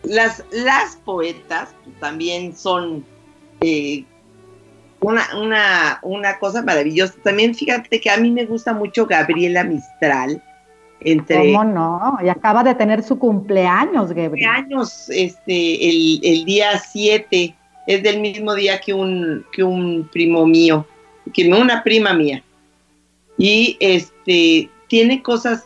las, 0.03 0.43
las 0.51 0.97
poetas 0.97 1.69
también 1.99 2.55
son 2.55 3.05
eh, 3.61 4.03
una, 4.99 5.23
una, 5.37 5.99
una 6.01 6.39
cosa 6.39 6.61
maravillosa. 6.61 7.15
También 7.23 7.55
fíjate 7.55 7.99
que 7.99 8.09
a 8.09 8.17
mí 8.17 8.31
me 8.31 8.45
gusta 8.45 8.73
mucho 8.73 9.05
Gabriela 9.05 9.63
Mistral. 9.63 10.41
Entre 10.99 11.37
¿Cómo 11.37 11.63
no? 11.63 12.17
Y 12.23 12.29
acaba 12.29 12.63
de 12.63 12.73
tener 12.73 13.03
su 13.03 13.19
cumpleaños, 13.19 14.09
Gabriela. 14.09 14.55
Cumpleaños, 14.55 15.09
este, 15.09 15.89
el, 15.89 16.19
el 16.23 16.45
día 16.45 16.79
7, 16.79 17.55
es 17.85 18.03
del 18.03 18.19
mismo 18.19 18.55
día 18.55 18.81
que 18.81 18.93
un, 18.93 19.45
que 19.51 19.63
un 19.63 20.09
primo 20.11 20.45
mío 20.47 20.85
que 21.33 21.47
una 21.49 21.83
prima 21.83 22.13
mía. 22.13 22.43
Y 23.37 23.77
este 23.79 24.69
tiene 24.87 25.21
cosas, 25.21 25.65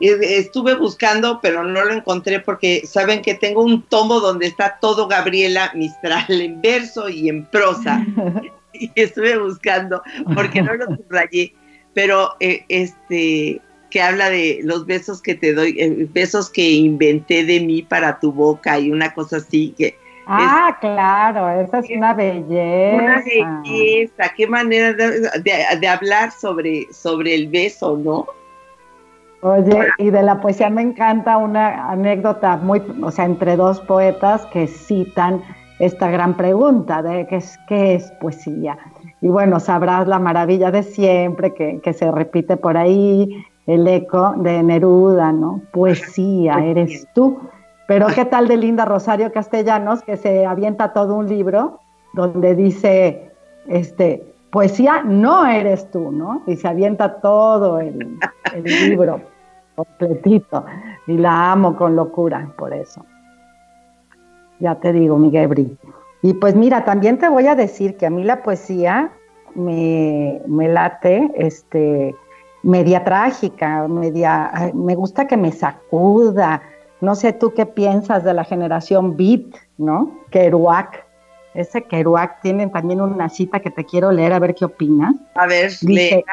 eh, 0.00 0.18
estuve 0.20 0.74
buscando, 0.74 1.40
pero 1.40 1.64
no 1.64 1.84
lo 1.84 1.92
encontré 1.92 2.40
porque 2.40 2.86
saben 2.86 3.22
que 3.22 3.34
tengo 3.34 3.62
un 3.62 3.82
tomo 3.82 4.20
donde 4.20 4.46
está 4.46 4.78
todo 4.80 5.08
Gabriela 5.08 5.72
Mistral 5.74 6.26
en 6.28 6.60
verso 6.60 7.08
y 7.08 7.28
en 7.28 7.44
prosa. 7.46 8.06
y 8.94 9.00
estuve 9.00 9.38
buscando 9.38 10.02
porque 10.34 10.62
no 10.62 10.74
lo 10.74 10.86
subrayé, 10.96 11.54
pero 11.94 12.30
eh, 12.40 12.64
este 12.68 13.60
que 13.90 14.02
habla 14.02 14.28
de 14.28 14.60
los 14.64 14.84
besos 14.84 15.22
que 15.22 15.34
te 15.34 15.54
doy, 15.54 15.74
eh, 15.78 16.06
besos 16.12 16.50
que 16.50 16.70
inventé 16.70 17.44
de 17.44 17.60
mí 17.60 17.80
para 17.80 18.20
tu 18.20 18.32
boca 18.32 18.78
y 18.78 18.90
una 18.90 19.14
cosa 19.14 19.38
así 19.38 19.74
que 19.78 19.96
Ah, 20.30 20.76
claro, 20.78 21.48
esa 21.62 21.78
es 21.78 21.88
una 21.88 22.12
belleza. 22.12 23.02
Una 23.02 23.22
belleza, 23.22 24.24
qué 24.36 24.46
manera 24.46 24.92
de, 24.92 25.88
hablar 25.88 26.32
sobre, 26.32 26.86
sobre 26.92 27.34
el 27.34 27.48
beso, 27.48 27.96
¿no? 27.96 28.26
Oye, 29.40 29.88
y 29.96 30.10
de 30.10 30.22
la 30.22 30.38
poesía 30.38 30.68
me 30.68 30.82
encanta 30.82 31.38
una 31.38 31.90
anécdota 31.90 32.58
muy, 32.58 32.82
o 33.00 33.10
sea, 33.10 33.24
entre 33.24 33.56
dos 33.56 33.80
poetas 33.80 34.44
que 34.46 34.66
citan 34.66 35.42
esta 35.78 36.10
gran 36.10 36.36
pregunta 36.36 37.02
de 37.02 37.26
qué 37.26 37.36
es, 37.36 37.58
qué 37.68 37.94
es 37.94 38.10
poesía. 38.20 38.78
Y 39.20 39.28
bueno, 39.28 39.60
sabrás 39.60 40.06
la 40.08 40.18
maravilla 40.18 40.70
de 40.70 40.82
siempre 40.82 41.54
que, 41.54 41.80
que 41.80 41.92
se 41.92 42.10
repite 42.10 42.56
por 42.56 42.76
ahí, 42.76 43.44
el 43.66 43.86
eco 43.86 44.34
de 44.38 44.62
Neruda, 44.62 45.30
¿no? 45.32 45.60
Poesía, 45.72 46.64
eres 46.64 47.06
tú. 47.14 47.38
Pero 47.86 48.06
qué 48.08 48.24
tal 48.24 48.48
de 48.48 48.56
Linda 48.56 48.84
Rosario 48.84 49.32
Castellanos, 49.32 50.02
que 50.02 50.16
se 50.16 50.46
avienta 50.46 50.92
todo 50.92 51.14
un 51.14 51.28
libro 51.28 51.80
donde 52.14 52.54
dice, 52.54 53.30
este, 53.66 54.34
poesía 54.50 55.02
no 55.04 55.46
eres 55.46 55.90
tú, 55.90 56.10
¿no? 56.10 56.42
Y 56.46 56.56
se 56.56 56.68
avienta 56.68 57.20
todo 57.20 57.78
el, 57.80 58.18
libro 58.64 59.20
completito. 59.74 60.64
Y 61.06 61.18
la 61.18 61.52
amo 61.52 61.76
con 61.76 61.96
locura 61.96 62.50
por 62.56 62.72
eso. 62.72 63.04
Ya 64.60 64.74
te 64.76 64.92
digo, 64.92 65.18
Miguel 65.18 65.76
Y 66.22 66.34
pues 66.34 66.54
mira, 66.54 66.84
también 66.84 67.18
te 67.18 67.28
voy 67.28 67.46
a 67.46 67.54
decir 67.54 67.96
que 67.96 68.06
a 68.06 68.10
mí 68.10 68.24
la 68.24 68.42
poesía 68.42 69.12
me, 69.54 70.40
me 70.46 70.68
late, 70.68 71.30
este, 71.36 72.14
media 72.62 73.04
trágica, 73.04 73.86
media, 73.88 74.72
me 74.74 74.94
gusta 74.94 75.26
que 75.26 75.36
me 75.36 75.52
sacuda, 75.52 76.62
no 77.00 77.14
sé 77.14 77.32
tú 77.32 77.54
qué 77.54 77.66
piensas 77.66 78.24
de 78.24 78.34
la 78.34 78.44
generación 78.44 79.16
Beat, 79.16 79.54
¿no? 79.76 80.18
Kerouac. 80.30 81.06
Ese 81.54 81.82
Kerouac 81.82 82.40
tiene 82.42 82.66
también 82.68 83.00
una 83.00 83.28
cita 83.28 83.60
que 83.60 83.70
te 83.70 83.84
quiero 83.84 84.12
leer 84.12 84.32
a 84.32 84.38
ver 84.38 84.54
qué 84.54 84.64
opinas. 84.64 85.14
A 85.34 85.46
ver, 85.46 85.72
Dice, 85.80 86.24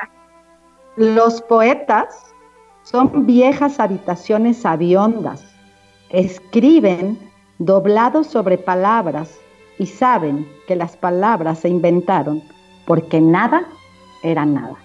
los 0.97 1.41
poetas 1.41 2.33
son 2.83 3.25
viejas 3.25 3.79
habitaciones 3.79 4.65
aviondas, 4.65 5.43
escriben 6.09 7.17
doblados 7.59 8.27
sobre 8.27 8.57
palabras 8.57 9.39
y 9.77 9.85
saben 9.87 10.47
que 10.67 10.75
las 10.75 10.97
palabras 10.97 11.59
se 11.59 11.69
inventaron 11.69 12.41
porque 12.85 13.21
nada 13.21 13.65
era 14.23 14.45
nada. 14.45 14.75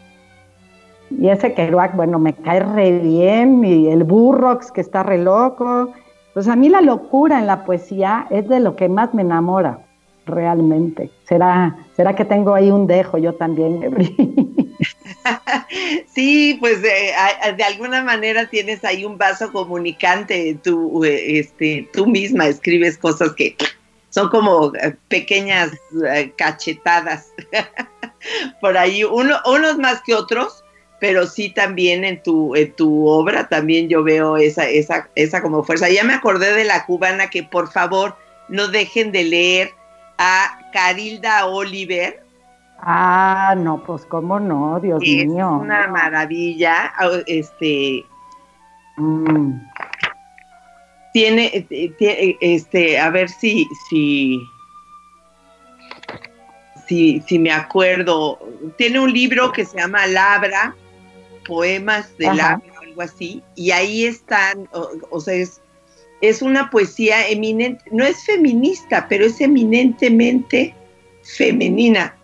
Y 1.10 1.28
ese 1.28 1.54
Kerouac, 1.54 1.96
bueno, 1.96 2.18
me 2.18 2.34
cae 2.34 2.60
re 2.60 2.98
bien, 2.98 3.64
y 3.64 3.88
el 3.88 4.04
Burrox 4.04 4.70
que 4.70 4.80
está 4.80 5.02
re 5.02 5.18
loco. 5.18 5.92
Pues 6.34 6.46
a 6.46 6.54
mí 6.54 6.68
la 6.68 6.80
locura 6.80 7.40
en 7.40 7.46
la 7.46 7.64
poesía 7.64 8.26
es 8.30 8.48
de 8.48 8.60
lo 8.60 8.76
que 8.76 8.88
más 8.88 9.12
me 9.12 9.22
enamora, 9.22 9.80
realmente. 10.26 11.10
¿Será, 11.24 11.76
será 11.96 12.14
que 12.14 12.24
tengo 12.24 12.54
ahí 12.54 12.70
un 12.70 12.86
dejo 12.86 13.18
yo 13.18 13.34
también, 13.34 13.80
Sí, 16.14 16.56
pues 16.60 16.82
de, 16.82 17.12
de, 17.56 17.64
alguna 17.64 18.02
manera 18.02 18.46
tienes 18.46 18.84
ahí 18.84 19.04
un 19.04 19.18
vaso 19.18 19.52
comunicante, 19.52 20.58
tú, 20.62 21.04
este, 21.04 21.88
tú 21.92 22.06
misma 22.06 22.49
escribes 22.49 22.99
cosas 22.99 23.32
que 23.34 23.56
son 24.10 24.28
como 24.28 24.75
eh, 24.75 24.96
pequeñas 25.08 25.70
eh, 26.12 26.32
cachetadas 26.37 27.28
por 28.60 28.76
ahí, 28.76 29.04
uno, 29.04 29.38
unos 29.46 29.78
más 29.78 30.02
que 30.02 30.14
otros, 30.14 30.64
pero 31.00 31.26
sí 31.26 31.50
también 31.50 32.04
en 32.04 32.22
tu, 32.22 32.54
en 32.54 32.72
tu 32.72 33.06
obra 33.06 33.49
también 33.49 33.88
yo 33.88 34.02
veo 34.02 34.37
esa, 34.37 34.68
esa, 34.68 35.08
esa 35.14 35.40
como 35.40 35.64
fuerza. 35.64 35.88
Ya 35.88 36.04
me 36.04 36.14
acordé 36.14 36.52
de 36.52 36.64
la 36.64 36.84
cubana 36.84 37.30
que 37.30 37.42
por 37.42 37.72
favor 37.72 38.16
no 38.49 38.68
dejen 38.68 39.10
de 39.10 39.25
leer 39.25 39.70
a 40.18 40.70
Carilda 40.72 41.46
Oliver. 41.46 42.22
Ah, 42.82 43.54
no, 43.56 43.82
pues 43.84 44.06
cómo 44.06 44.40
no, 44.40 44.80
Dios 44.80 45.00
mío. 45.00 45.56
Es 45.56 45.62
una 45.62 45.87
maravilla. 45.88 46.92
Este. 47.26 48.04
Mm. 48.96 49.60
Tiene, 51.12 51.46
eh, 51.46 51.92
tiene, 51.99 52.37
este, 52.40 52.99
a 52.99 53.10
ver 53.10 53.28
si, 53.28 53.66
si, 53.88 54.40
si, 56.87 57.20
si 57.26 57.38
me 57.38 57.52
acuerdo. 57.52 58.38
Tiene 58.78 59.00
un 59.00 59.12
libro 59.12 59.52
que 59.52 59.64
se 59.64 59.78
llama 59.78 60.06
Labra, 60.06 60.75
poemas 61.46 62.16
de 62.16 62.26
Labra, 62.26 62.62
algo 62.80 63.02
así, 63.02 63.42
y 63.56 63.72
ahí 63.72 64.04
están, 64.04 64.68
o, 65.10 65.20
sea, 65.20 65.34
es, 65.34 65.60
es 66.20 66.42
una 66.42 66.70
poesía 66.70 67.28
eminente, 67.28 67.82
no 67.90 68.04
es 68.04 68.25
feminista, 68.25 69.06
pero 69.08 69.26
es 69.26 69.40
eminentemente 69.40 70.75
femenina. 71.22 72.16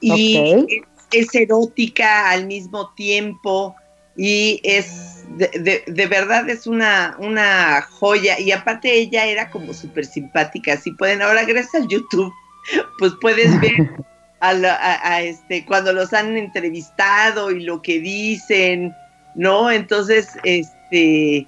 Y 0.00 0.82
es, 1.12 1.34
erótica 1.34 2.30
al 2.30 2.46
mismo 2.46 2.92
tiempo 2.94 3.74
y 4.16 4.60
es, 4.64 5.24
de, 5.36 5.82
de, 5.86 6.06
verdad 6.06 6.48
es 6.48 6.66
una, 6.66 7.16
una 7.18 7.82
joya. 7.82 8.38
Y 8.38 8.52
aparte 8.52 8.92
ella 8.92 9.26
era 9.26 9.50
como 9.50 9.72
súper 9.74 10.06
simpática, 10.06 10.76
si 10.76 10.92
pueden, 10.92 11.22
ahora 11.22 11.44
gracias 11.44 11.82
al 11.82 11.88
YouTube, 11.88 12.32
pues 12.98 13.12
puedes 13.20 13.60
ver 13.60 13.90
a, 14.40 15.22
este, 15.22 15.64
cuando 15.64 15.92
los 15.92 16.12
han 16.12 16.36
entrevistado 16.36 17.50
y 17.50 17.62
lo 17.62 17.82
que 17.82 18.00
dicen, 18.00 18.94
¿no? 19.34 19.70
Entonces, 19.70 20.28
este, 20.44 21.46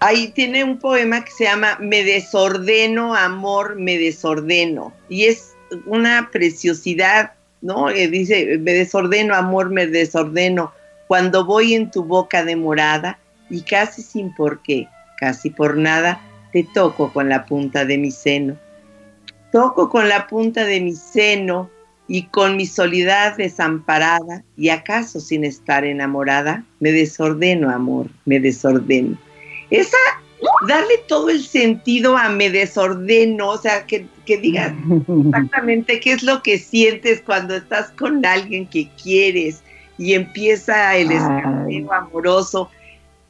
ahí 0.00 0.28
tiene 0.28 0.64
un 0.64 0.78
poema 0.78 1.24
que 1.24 1.30
se 1.30 1.44
llama 1.44 1.78
Me 1.80 2.04
desordeno, 2.04 3.14
amor, 3.14 3.76
me 3.76 3.98
desordeno. 3.98 4.92
Y 5.08 5.24
es 5.24 5.54
una 5.86 6.30
preciosidad, 6.30 7.32
¿no? 7.60 7.90
Eh, 7.90 8.08
dice, 8.08 8.58
me 8.58 8.72
desordeno, 8.72 9.34
amor, 9.34 9.70
me 9.70 9.86
desordeno. 9.86 10.72
Cuando 11.06 11.44
voy 11.44 11.74
en 11.74 11.90
tu 11.90 12.04
boca 12.04 12.44
de 12.44 12.56
morada 12.56 13.18
y 13.50 13.62
casi 13.62 14.02
sin 14.02 14.34
por 14.34 14.62
qué, 14.62 14.88
casi 15.18 15.50
por 15.50 15.76
nada, 15.76 16.20
te 16.52 16.66
toco 16.74 17.12
con 17.12 17.28
la 17.28 17.46
punta 17.46 17.84
de 17.84 17.98
mi 17.98 18.10
seno 18.10 18.56
Toco 19.52 19.88
con 19.88 20.08
la 20.08 20.26
punta 20.26 20.64
de 20.64 20.80
mi 20.80 20.92
seno 20.92 21.70
y 22.06 22.24
con 22.24 22.56
mi 22.56 22.66
soledad 22.66 23.36
desamparada 23.36 24.44
y 24.56 24.68
acaso 24.68 25.20
sin 25.20 25.44
estar 25.44 25.84
enamorada, 25.84 26.64
me 26.80 26.92
desordeno, 26.92 27.70
amor, 27.70 28.08
me 28.26 28.40
desordeno. 28.40 29.16
Esa, 29.70 29.96
darle 30.66 30.98
todo 31.06 31.28
el 31.28 31.44
sentido 31.44 32.16
a 32.16 32.28
me 32.28 32.50
desordeno, 32.50 33.48
o 33.48 33.58
sea, 33.58 33.86
que, 33.86 34.06
que 34.24 34.38
digas 34.38 34.72
exactamente 35.26 36.00
qué 36.00 36.12
es 36.12 36.22
lo 36.22 36.42
que 36.42 36.58
sientes 36.58 37.22
cuando 37.24 37.54
estás 37.54 37.90
con 37.90 38.24
alguien 38.24 38.66
que 38.66 38.88
quieres 39.02 39.62
y 39.98 40.14
empieza 40.14 40.96
el 40.96 41.12
escaleo 41.12 41.92
amoroso. 41.92 42.70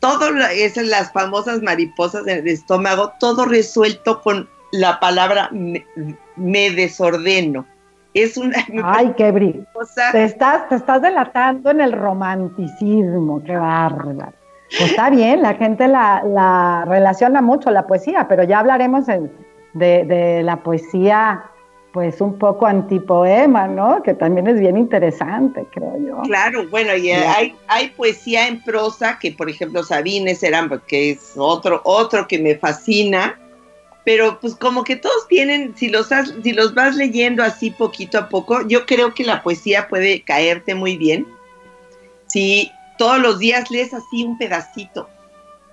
Todo 0.01 0.29
esas 0.53 0.87
las 0.87 1.13
famosas 1.13 1.61
mariposas 1.63 2.25
del 2.25 2.47
estómago, 2.47 3.13
todo 3.19 3.45
resuelto 3.45 4.21
con 4.23 4.49
la 4.71 5.01
palabra 5.01 5.51
me, 5.51 6.71
desordeno. 6.71 7.67
Es 8.15 8.37
una. 8.37 8.57
Ay, 8.85 9.13
qué 9.17 9.33
brillo. 9.33 9.65
Te 10.13 10.25
estás, 10.25 10.69
te 10.69 10.77
estás 10.77 11.03
delatando 11.03 11.71
en 11.71 11.81
el 11.81 11.93
romanticismo, 11.93 13.43
qué 13.45 13.57
bárbaro. 13.57 14.38
Pues 14.71 14.91
está 14.91 15.11
bien, 15.11 15.43
la 15.43 15.55
gente 15.55 15.89
la, 15.89 16.85
relaciona 16.87 17.41
mucho 17.41 17.71
la 17.71 17.87
poesía, 17.87 18.27
pero 18.29 18.45
ya 18.45 18.59
hablaremos 18.59 19.07
de, 19.07 20.43
la 20.45 20.63
poesía, 20.63 21.45
pues 21.93 22.21
un 22.21 22.39
poco 22.39 22.67
antipoema, 22.67 23.67
¿no? 23.67 24.03
Que 24.03 24.15
también 24.15 24.47
es 24.47 24.61
bien 24.61 24.77
interesante, 24.77 25.67
creo 25.73 25.97
yo. 25.99 26.23
Claro, 26.23 26.69
bueno, 26.69 26.95
y 26.95 27.11
hay, 27.11 27.57
hay 27.67 27.89
poesía 27.91 28.47
en 28.47 28.63
prosa 28.63 29.19
que, 29.19 29.33
por 29.33 29.49
ejemplo, 29.49 29.83
Sabines 29.83 30.43
era, 30.43 30.69
que 30.87 31.13
es 31.13 31.33
otro, 31.37 31.81
otro 31.85 32.29
que 32.29 32.39
me 32.39 32.57
fascina 32.57 33.39
pero 34.09 34.41
pues 34.41 34.55
como 34.55 34.85
que 34.85 34.97
todos 34.97 35.29
tienen, 35.29 35.77
si 35.77 35.91
los, 35.91 36.09
si 36.43 36.53
los 36.53 36.73
vas 36.73 36.97
leyendo 36.97 37.43
así 37.43 37.71
poquito 37.71 38.17
a 38.17 38.31
poco, 38.31 38.67
yo 38.67 38.87
creo 38.87 39.13
que 39.13 39.23
la 39.23 39.43
poesía 39.43 39.87
puede 39.87 40.23
caerte 40.23 40.75
muy 40.75 40.97
bien. 40.97 41.27
Si 42.27 42.73
todos 42.99 43.19
los 43.19 43.39
días 43.39 43.71
lees 43.71 43.95
así 43.95 44.25
un 44.25 44.37
pedacito, 44.37 45.09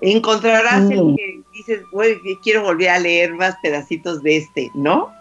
encontrarás 0.02 0.90
el 0.90 1.16
que 1.16 1.42
dices, 1.54 1.82
güey, 1.92 2.18
quiero 2.44 2.64
volver 2.64 2.90
a 2.90 3.00
leer 3.00 3.34
más 3.34 3.56
pedacitos 3.62 4.24
de 4.24 4.38
este, 4.38 4.72
¿no? 4.74 5.12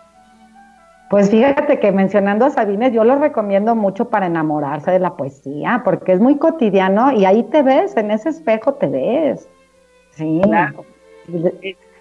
Pues 1.10 1.30
fíjate 1.30 1.78
que 1.78 1.92
mencionando 1.92 2.46
a 2.46 2.50
Sabines, 2.50 2.92
yo 2.92 3.04
lo 3.04 3.18
recomiendo 3.18 3.74
mucho 3.74 4.08
para 4.08 4.26
enamorarse 4.26 4.90
de 4.90 4.98
la 4.98 5.16
poesía, 5.16 5.82
porque 5.84 6.12
es 6.12 6.20
muy 6.20 6.38
cotidiano 6.38 7.12
y 7.12 7.24
ahí 7.24 7.42
te 7.44 7.62
ves, 7.62 7.96
en 7.96 8.10
ese 8.10 8.30
espejo 8.30 8.74
te 8.74 8.86
ves. 8.86 9.48
Sí. 10.12 10.40
Claro. 10.42 10.84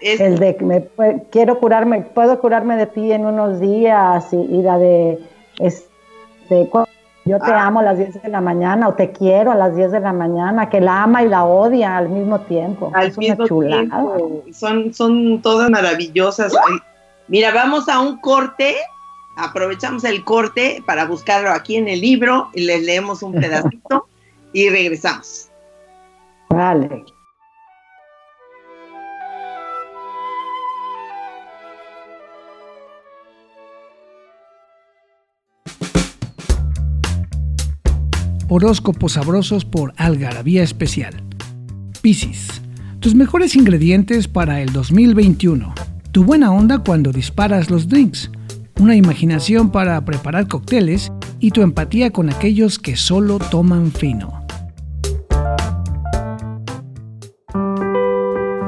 El 0.00 0.38
de 0.38 0.56
me, 0.60 1.22
quiero 1.30 1.58
curarme, 1.58 2.02
puedo 2.02 2.38
curarme 2.40 2.76
de 2.76 2.86
ti 2.86 3.12
en 3.12 3.24
unos 3.24 3.60
días 3.60 4.32
y, 4.32 4.62
la 4.62 4.78
de 4.78 5.18
este, 5.58 6.68
yo 7.24 7.38
te 7.38 7.50
ah. 7.50 7.66
amo 7.66 7.80
a 7.80 7.82
las 7.82 7.98
10 7.98 8.22
de 8.22 8.28
la 8.28 8.40
mañana 8.40 8.88
o 8.88 8.94
te 8.94 9.10
quiero 9.10 9.50
a 9.50 9.54
las 9.54 9.74
10 9.74 9.92
de 9.92 10.00
la 10.00 10.12
mañana, 10.12 10.68
que 10.68 10.80
la 10.80 11.04
ama 11.04 11.22
y 11.22 11.28
la 11.28 11.44
odia 11.44 11.96
al 11.96 12.10
mismo 12.10 12.40
tiempo. 12.40 12.92
es 13.00 13.16
una 13.16 13.46
chulada. 13.46 14.04
Son, 14.52 14.92
son 14.92 15.40
todas 15.40 15.70
maravillosas. 15.70 16.52
Mira, 17.28 17.52
vamos 17.52 17.88
a 17.88 18.00
un 18.00 18.18
corte. 18.18 18.76
Aprovechamos 19.36 20.04
el 20.04 20.22
corte 20.22 20.82
para 20.86 21.06
buscarlo 21.06 21.50
aquí 21.50 21.76
en 21.76 21.88
el 21.88 22.00
libro 22.00 22.50
y 22.52 22.64
les 22.64 22.82
leemos 22.84 23.22
un 23.22 23.32
pedacito 23.32 24.06
y 24.52 24.68
regresamos. 24.68 25.48
Vale. 26.50 27.04
Horóscopos 38.56 39.14
sabrosos 39.14 39.64
por 39.64 39.94
Algarabía 39.96 40.62
Especial. 40.62 41.24
Piscis. 42.02 42.62
Tus 43.00 43.12
mejores 43.12 43.56
ingredientes 43.56 44.28
para 44.28 44.60
el 44.60 44.72
2021. 44.72 45.74
Tu 46.12 46.22
buena 46.22 46.52
onda 46.52 46.78
cuando 46.78 47.10
disparas 47.10 47.68
los 47.68 47.88
drinks. 47.88 48.30
Una 48.78 48.94
imaginación 48.94 49.72
para 49.72 50.04
preparar 50.04 50.46
cócteles 50.46 51.10
y 51.40 51.50
tu 51.50 51.62
empatía 51.62 52.12
con 52.12 52.30
aquellos 52.30 52.78
que 52.78 52.94
solo 52.94 53.40
toman 53.40 53.90
fino. 53.90 54.46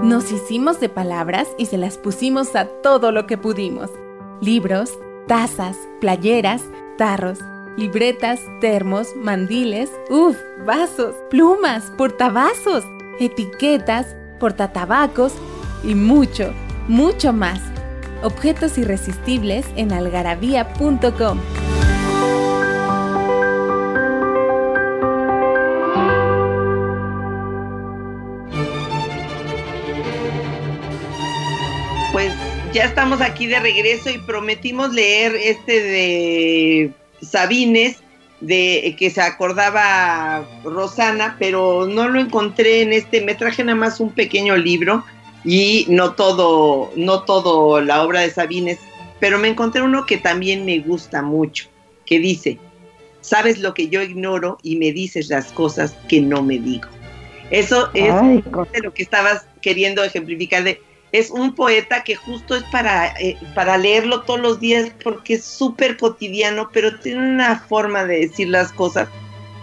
Nos 0.02 0.32
hicimos 0.32 0.80
de 0.80 0.88
palabras 0.88 1.46
y 1.58 1.66
se 1.66 1.78
las 1.78 1.96
pusimos 1.96 2.56
a 2.56 2.66
todo 2.82 3.12
lo 3.12 3.28
que 3.28 3.38
pudimos. 3.38 3.90
Libros, 4.40 4.90
tazas, 5.28 5.76
playeras, 6.00 6.64
tarros 6.98 7.38
libretas, 7.76 8.40
termos, 8.60 9.14
mandiles, 9.16 9.90
uff, 10.08 10.36
vasos, 10.64 11.14
plumas, 11.30 11.92
portavasos, 11.96 12.84
etiquetas, 13.20 14.16
portatabacos 14.40 15.32
y 15.84 15.94
mucho, 15.94 16.52
mucho 16.88 17.32
más. 17.32 17.60
Objetos 18.22 18.78
irresistibles 18.78 19.66
en 19.76 19.92
algarabía.com. 19.92 21.38
Pues 32.12 32.32
ya 32.72 32.84
estamos 32.84 33.20
aquí 33.20 33.46
de 33.46 33.60
regreso 33.60 34.08
y 34.08 34.16
prometimos 34.16 34.94
leer 34.94 35.34
este 35.36 35.82
de 35.82 36.92
Sabines 37.22 37.98
de 38.40 38.94
que 38.98 39.10
se 39.10 39.20
acordaba 39.20 40.46
Rosana, 40.64 41.36
pero 41.38 41.86
no 41.86 42.08
lo 42.08 42.20
encontré 42.20 42.82
en 42.82 42.92
este, 42.92 43.22
me 43.22 43.34
traje 43.34 43.64
nada 43.64 43.76
más 43.78 44.00
un 44.00 44.10
pequeño 44.10 44.56
libro 44.56 45.04
y 45.44 45.86
no 45.88 46.12
todo, 46.12 46.92
no 46.96 47.22
todo 47.22 47.80
la 47.80 48.02
obra 48.02 48.20
de 48.20 48.30
Sabines, 48.30 48.78
pero 49.20 49.38
me 49.38 49.48
encontré 49.48 49.82
uno 49.82 50.04
que 50.04 50.18
también 50.18 50.64
me 50.64 50.80
gusta 50.80 51.22
mucho, 51.22 51.68
que 52.04 52.18
dice, 52.18 52.58
sabes 53.20 53.58
lo 53.58 53.72
que 53.72 53.88
yo 53.88 54.02
ignoro 54.02 54.58
y 54.62 54.76
me 54.76 54.92
dices 54.92 55.28
las 55.28 55.52
cosas 55.52 55.96
que 56.08 56.20
no 56.20 56.42
me 56.42 56.58
digo. 56.58 56.88
Eso 57.50 57.90
es 57.94 58.12
lo 58.82 58.92
que 58.92 59.02
estabas 59.02 59.46
queriendo 59.62 60.02
ejemplificar 60.02 60.64
de 60.64 60.82
es 61.12 61.30
un 61.30 61.54
poeta 61.54 62.02
que 62.04 62.16
justo 62.16 62.54
es 62.54 62.62
para, 62.64 63.08
eh, 63.20 63.36
para 63.54 63.78
leerlo 63.78 64.22
todos 64.22 64.40
los 64.40 64.60
días 64.60 64.90
porque 65.02 65.34
es 65.34 65.44
súper 65.44 65.96
cotidiano, 65.96 66.68
pero 66.72 66.98
tiene 67.00 67.20
una 67.20 67.58
forma 67.58 68.04
de 68.04 68.20
decir 68.20 68.48
las 68.48 68.72
cosas 68.72 69.08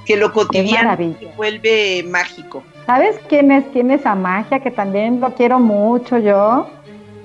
que 0.06 0.18
lo 0.18 0.34
cotidiano 0.34 0.96
se 0.98 1.32
vuelve 1.38 2.04
mágico. 2.08 2.64
¿Sabes 2.86 3.16
quién 3.30 3.52
es, 3.52 3.64
quién 3.72 3.92
es 3.92 4.06
a 4.06 4.16
magia? 4.16 4.60
Que 4.60 4.72
también 4.72 5.22
lo 5.22 5.34
quiero 5.36 5.60
mucho 5.60 6.18
yo. 6.18 6.68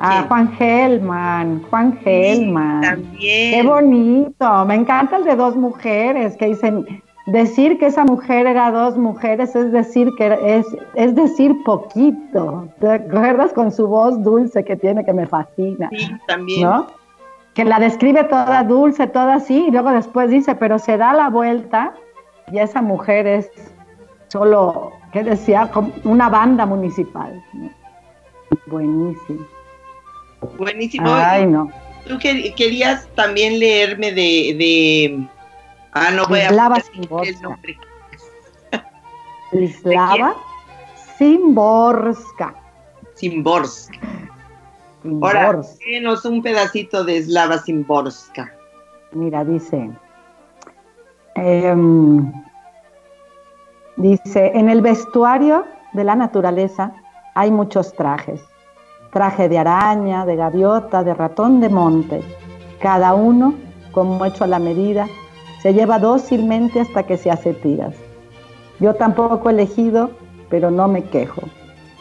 A 0.01 0.23
Juan 0.29 0.57
Gelman, 0.57 1.65
Juan 1.65 1.99
Gelman. 2.05 2.83
también. 2.83 3.51
Qué 3.53 3.63
bonito. 3.67 4.65
Me 4.65 4.77
encanta 4.77 5.17
el 5.17 5.25
de 5.25 5.35
dos 5.35 5.57
mujeres 5.57 6.37
que 6.37 6.47
dicen, 6.47 7.03
Decir 7.33 7.79
que 7.79 7.87
esa 7.87 8.05
mujer 8.05 8.47
era 8.47 8.71
dos 8.71 8.97
mujeres 8.97 9.55
es 9.55 9.71
decir 9.71 10.11
que 10.17 10.39
es, 10.43 10.67
es 10.95 11.15
decir 11.15 11.55
poquito. 11.65 12.69
¿Te 12.81 12.91
acuerdas 12.91 13.53
con 13.53 13.71
su 13.71 13.87
voz 13.87 14.23
dulce 14.23 14.65
que 14.65 14.77
tiene 14.77 15.05
que 15.05 15.13
me 15.13 15.27
fascina? 15.27 15.91
Sí, 15.91 16.09
también. 16.27 16.63
¿No? 16.63 16.87
Que 17.53 17.67
la 17.67 17.81
describe 17.81 18.25
toda 18.25 18.63
dulce, 18.65 19.07
toda 19.09 19.35
así, 19.35 19.67
y 19.67 19.71
luego 19.71 19.91
después 19.91 20.31
dice, 20.31 20.55
pero 20.55 20.79
se 20.79 20.97
da 20.97 21.13
la 21.13 21.29
vuelta 21.29 21.93
y 22.51 22.61
esa 22.61 22.81
mujer 22.81 23.27
es 23.27 23.51
solo, 24.29 24.93
¿qué 25.13 25.23
decía? 25.23 25.71
Una 26.05 26.31
banda 26.31 26.65
municipal. 26.65 27.43
Buenísimo. 28.69 29.45
Buenísimo. 30.57 31.11
Ay, 31.13 31.47
no. 31.47 31.71
Tú 32.07 32.19
querías 32.19 33.07
también 33.15 33.59
leerme 33.59 34.13
de 34.13 35.29
Ah, 36.01 36.13
no 36.13 36.27
voy 36.29 36.41
Lislava 36.41 36.77
a 36.77 37.23
el 37.25 37.43
nombre. 37.43 37.77
Lislava 39.51 40.37
Simborska. 41.17 42.55
Simborska. 43.15 43.99
Ahora, 45.23 45.61
denos 45.85 46.25
un 46.25 46.41
pedacito 46.41 47.03
de 47.03 47.21
Slava 47.21 47.59
Simborska. 47.59 48.53
Mira, 49.11 49.45
dice. 49.45 49.91
Em, 51.35 52.33
dice, 53.97 54.53
en 54.55 54.69
el 54.69 54.81
vestuario 54.81 55.65
de 55.95 56.05
la 56.05 56.15
naturaleza 56.15 56.93
hay 57.35 57.51
muchos 57.51 57.93
trajes. 57.95 58.41
Traje 59.13 59.49
de 59.49 59.59
araña, 59.59 60.25
de 60.25 60.37
gaviota, 60.37 61.03
de 61.03 61.15
ratón 61.15 61.61
de 61.61 61.69
monte. 61.69 62.23
Cada 62.81 63.15
uno 63.15 63.55
como 63.91 64.25
hecho 64.25 64.45
a 64.45 64.47
la 64.47 64.61
medida 64.61 65.09
se 65.63 65.75
lleva 65.75 65.99
dócilmente 65.99 66.81
hasta 66.81 67.05
que 67.05 67.17
se 67.17 67.31
hace 67.31 67.55
tiras. 67.55 67.95
Yo 68.81 68.95
tampoco 68.95 69.49
he 69.49 69.53
elegido, 69.53 70.11
pero 70.49 70.71
no 70.71 70.89
me 70.89 71.03
quejo. 71.05 71.43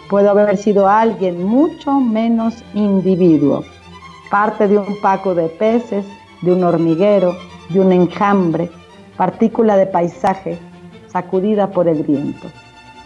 Puedo 0.10 0.30
haber 0.30 0.58
sido 0.58 0.88
alguien 0.88 1.44
mucho 1.44 2.00
menos 2.00 2.64
individuo, 2.74 3.64
parte 4.30 4.68
de 4.68 4.78
un 4.78 5.00
paco 5.02 5.36
de 5.36 5.50
peces, 5.50 6.06
de 6.42 6.54
un 6.54 6.64
hormiguero, 6.64 7.36
de 7.70 7.80
un 7.80 7.92
enjambre, 7.92 8.70
partícula 9.18 9.76
de 9.76 9.88
paisaje, 9.88 10.58
sacudida 11.08 11.72
por 11.72 11.88
el 11.88 12.04
viento. 12.04 12.48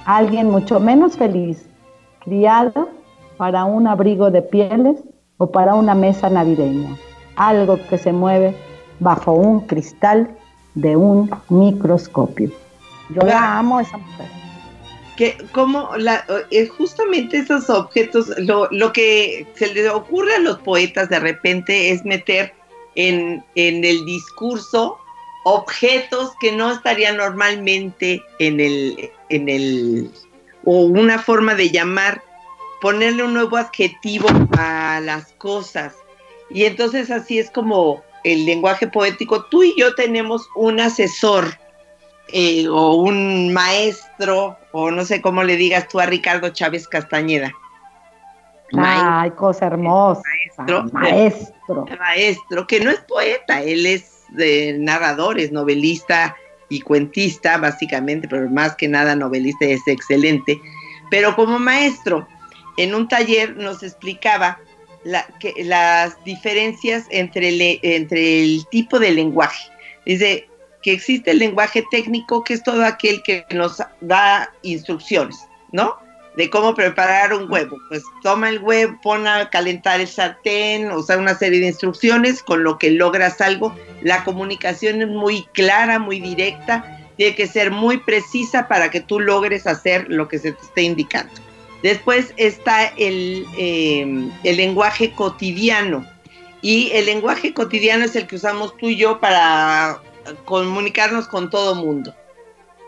Alguien 0.05 0.49
mucho 0.49 0.79
menos 0.79 1.17
feliz, 1.17 1.67
criado 2.19 2.89
para 3.37 3.65
un 3.65 3.87
abrigo 3.87 4.29
de 4.29 4.41
pieles 4.41 5.01
o 5.37 5.47
para 5.51 5.73
una 5.73 5.95
mesa 5.95 6.29
navideña. 6.29 6.95
Algo 7.35 7.79
que 7.89 7.97
se 7.97 8.11
mueve 8.11 8.55
bajo 8.99 9.33
un 9.33 9.61
cristal 9.61 10.37
de 10.75 10.95
un 10.95 11.29
microscopio. 11.49 12.51
Yo 13.09 13.21
la 13.23 13.59
amo 13.59 13.79
a 13.79 13.81
esa 13.81 13.97
mujer. 13.97 14.27
Que 15.17 15.37
como 15.51 15.89
la, 15.97 16.25
eh, 16.49 16.67
justamente 16.67 17.37
esos 17.37 17.69
objetos, 17.69 18.29
lo, 18.37 18.67
lo, 18.71 18.93
que 18.93 19.45
se 19.55 19.73
le 19.73 19.89
ocurre 19.89 20.35
a 20.35 20.39
los 20.39 20.59
poetas 20.59 21.09
de 21.09 21.19
repente 21.19 21.91
es 21.91 22.05
meter 22.05 22.53
en, 22.95 23.43
en 23.55 23.83
el 23.83 24.05
discurso 24.05 24.97
objetos 25.43 26.31
que 26.39 26.51
no 26.51 26.71
estarían 26.71 27.17
normalmente 27.17 28.23
en 28.39 28.59
el, 28.59 29.11
en 29.29 29.49
el, 29.49 30.11
o 30.63 30.85
una 30.85 31.19
forma 31.19 31.55
de 31.55 31.71
llamar, 31.71 32.23
ponerle 32.79 33.23
un 33.23 33.33
nuevo 33.33 33.57
adjetivo 33.57 34.27
a 34.57 34.99
las 35.03 35.33
cosas. 35.33 35.95
Y 36.49 36.65
entonces 36.65 37.09
así 37.09 37.39
es 37.39 37.49
como 37.49 38.03
el 38.23 38.45
lenguaje 38.45 38.87
poético, 38.87 39.45
tú 39.45 39.63
y 39.63 39.73
yo 39.77 39.95
tenemos 39.95 40.47
un 40.55 40.79
asesor 40.79 41.57
eh, 42.33 42.67
o 42.67 42.95
un 42.95 43.51
maestro, 43.53 44.57
o 44.71 44.91
no 44.91 45.03
sé 45.05 45.21
cómo 45.21 45.43
le 45.43 45.57
digas 45.57 45.87
tú 45.87 45.99
a 45.99 46.05
Ricardo 46.05 46.49
Chávez 46.49 46.87
Castañeda. 46.87 47.53
Ay, 48.77 49.31
cosa 49.31 49.67
hermosa. 49.67 50.21
Maestro, 50.57 50.85
maestro. 50.93 51.85
Maestro, 51.99 52.67
que 52.67 52.79
no 52.79 52.89
es 52.89 52.99
poeta, 53.01 53.61
él 53.61 53.85
es 53.85 54.23
de 54.29 54.77
narradores, 54.79 55.51
novelista 55.51 56.35
y 56.69 56.79
cuentista, 56.81 57.57
básicamente, 57.57 58.27
pero 58.29 58.49
más 58.49 58.75
que 58.75 58.87
nada 58.87 59.15
novelista 59.15 59.65
es 59.65 59.81
excelente. 59.87 60.61
Pero 61.09 61.35
como 61.35 61.59
maestro, 61.59 62.25
en 62.77 62.95
un 62.95 63.09
taller 63.09 63.57
nos 63.57 63.83
explicaba 63.83 64.57
que, 65.39 65.53
las 65.63 66.23
diferencias 66.23 67.05
entre, 67.09 67.79
entre 67.81 68.43
el 68.43 68.65
tipo 68.69 68.99
de 68.99 69.11
lenguaje. 69.11 69.69
Dice 70.05 70.47
que 70.81 70.93
existe 70.93 71.31
el 71.31 71.39
lenguaje 71.39 71.83
técnico, 71.91 72.43
que 72.43 72.55
es 72.55 72.63
todo 72.63 72.83
aquel 72.85 73.21
que 73.23 73.45
nos 73.51 73.81
da 74.01 74.51
instrucciones, 74.63 75.37
¿no? 75.71 75.95
De 76.35 76.49
cómo 76.49 76.73
preparar 76.73 77.33
un 77.33 77.51
huevo. 77.51 77.77
Pues 77.89 78.03
toma 78.23 78.49
el 78.49 78.59
huevo, 78.59 78.97
pone 79.03 79.29
a 79.29 79.49
calentar 79.49 79.99
el 79.99 80.07
sartén, 80.07 80.89
o 80.91 81.03
sea, 81.03 81.17
una 81.17 81.35
serie 81.35 81.59
de 81.59 81.67
instrucciones 81.67 82.41
con 82.41 82.63
lo 82.63 82.77
que 82.77 82.91
logras 82.91 83.41
algo. 83.41 83.75
La 84.01 84.23
comunicación 84.23 85.01
es 85.01 85.09
muy 85.09 85.43
clara, 85.53 85.99
muy 85.99 86.19
directa, 86.19 86.99
tiene 87.17 87.35
que 87.35 87.47
ser 87.47 87.69
muy 87.69 87.97
precisa 87.97 88.67
para 88.67 88.89
que 88.89 89.01
tú 89.01 89.19
logres 89.19 89.67
hacer 89.67 90.05
lo 90.09 90.27
que 90.27 90.39
se 90.39 90.53
te 90.53 90.61
esté 90.61 90.81
indicando. 90.83 91.50
Después 91.83 92.33
está 92.37 92.87
el, 92.97 93.45
eh, 93.57 94.29
el, 94.43 94.57
lenguaje 94.57 95.11
cotidiano. 95.13 96.05
Y 96.61 96.91
el 96.91 97.07
lenguaje 97.07 97.53
cotidiano 97.53 98.05
es 98.05 98.15
el 98.15 98.27
que 98.27 98.35
usamos 98.35 98.77
tú 98.77 98.89
y 98.89 98.97
yo 98.97 99.19
para 99.19 99.99
comunicarnos 100.45 101.27
con 101.27 101.49
todo 101.49 101.73
mundo. 101.75 102.15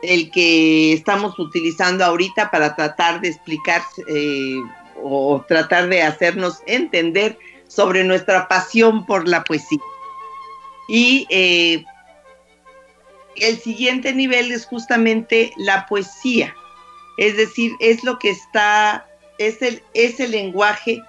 El 0.03 0.29
que 0.29 0.93
estamos 0.93 1.39
utilizando 1.39 2.05
ahorita 2.05 2.51
para 2.51 2.75
tratar 2.75 3.21
de 3.21 3.29
explicar 3.29 3.81
eh, 4.07 4.57
o 5.01 5.43
tratar 5.47 5.87
de 5.87 6.03
hacernos 6.03 6.61
entender 6.67 7.39
sobre 7.67 8.03
nuestra 8.03 8.47
pasión 8.47 9.07
por 9.07 9.27
la 9.27 9.43
poesía. 9.43 9.79
Y 10.87 11.25
eh, 11.31 11.83
el 13.37 13.57
siguiente 13.57 14.13
nivel 14.13 14.51
es 14.51 14.67
justamente 14.67 15.51
la 15.57 15.87
poesía 15.87 16.53
es 17.17 17.37
decir, 17.37 17.73
es 17.79 18.03
lo 18.03 18.19
que 18.19 18.29
está, 18.29 19.05
es 19.37 19.61
el, 19.61 19.81
es 19.93 20.19
el 20.19 20.31
lenguaje 20.31 21.01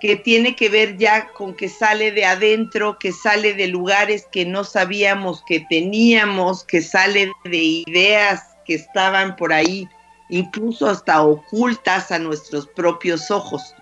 que 0.00 0.16
tiene 0.16 0.56
que 0.56 0.68
ver 0.68 0.96
ya 0.96 1.28
con 1.28 1.54
que 1.54 1.68
sale 1.68 2.10
de 2.10 2.24
adentro, 2.24 2.98
que 2.98 3.12
sale 3.12 3.52
de 3.52 3.68
lugares 3.68 4.26
que 4.32 4.46
no 4.46 4.64
sabíamos 4.64 5.44
que 5.46 5.60
teníamos, 5.68 6.64
que 6.64 6.80
sale 6.80 7.30
de 7.44 7.58
ideas 7.58 8.42
que 8.64 8.74
estaban 8.74 9.36
por 9.36 9.52
ahí, 9.52 9.86
incluso 10.30 10.88
hasta 10.88 11.22
ocultas 11.22 12.10
a 12.10 12.18
nuestros 12.18 12.66
propios 12.66 13.30
ojos. 13.30 13.74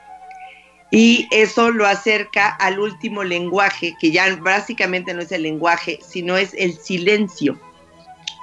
Y 0.91 1.29
eso 1.31 1.71
lo 1.71 1.87
acerca 1.87 2.49
al 2.49 2.81
último 2.81 3.23
lenguaje, 3.23 3.95
que 4.01 4.11
ya 4.11 4.35
básicamente 4.37 5.13
no 5.15 5.21
es 5.21 5.31
el 5.31 5.43
lenguaje, 5.43 6.01
sino 6.03 6.37
es 6.37 6.55
el 6.55 6.79
silencio. 6.79 7.61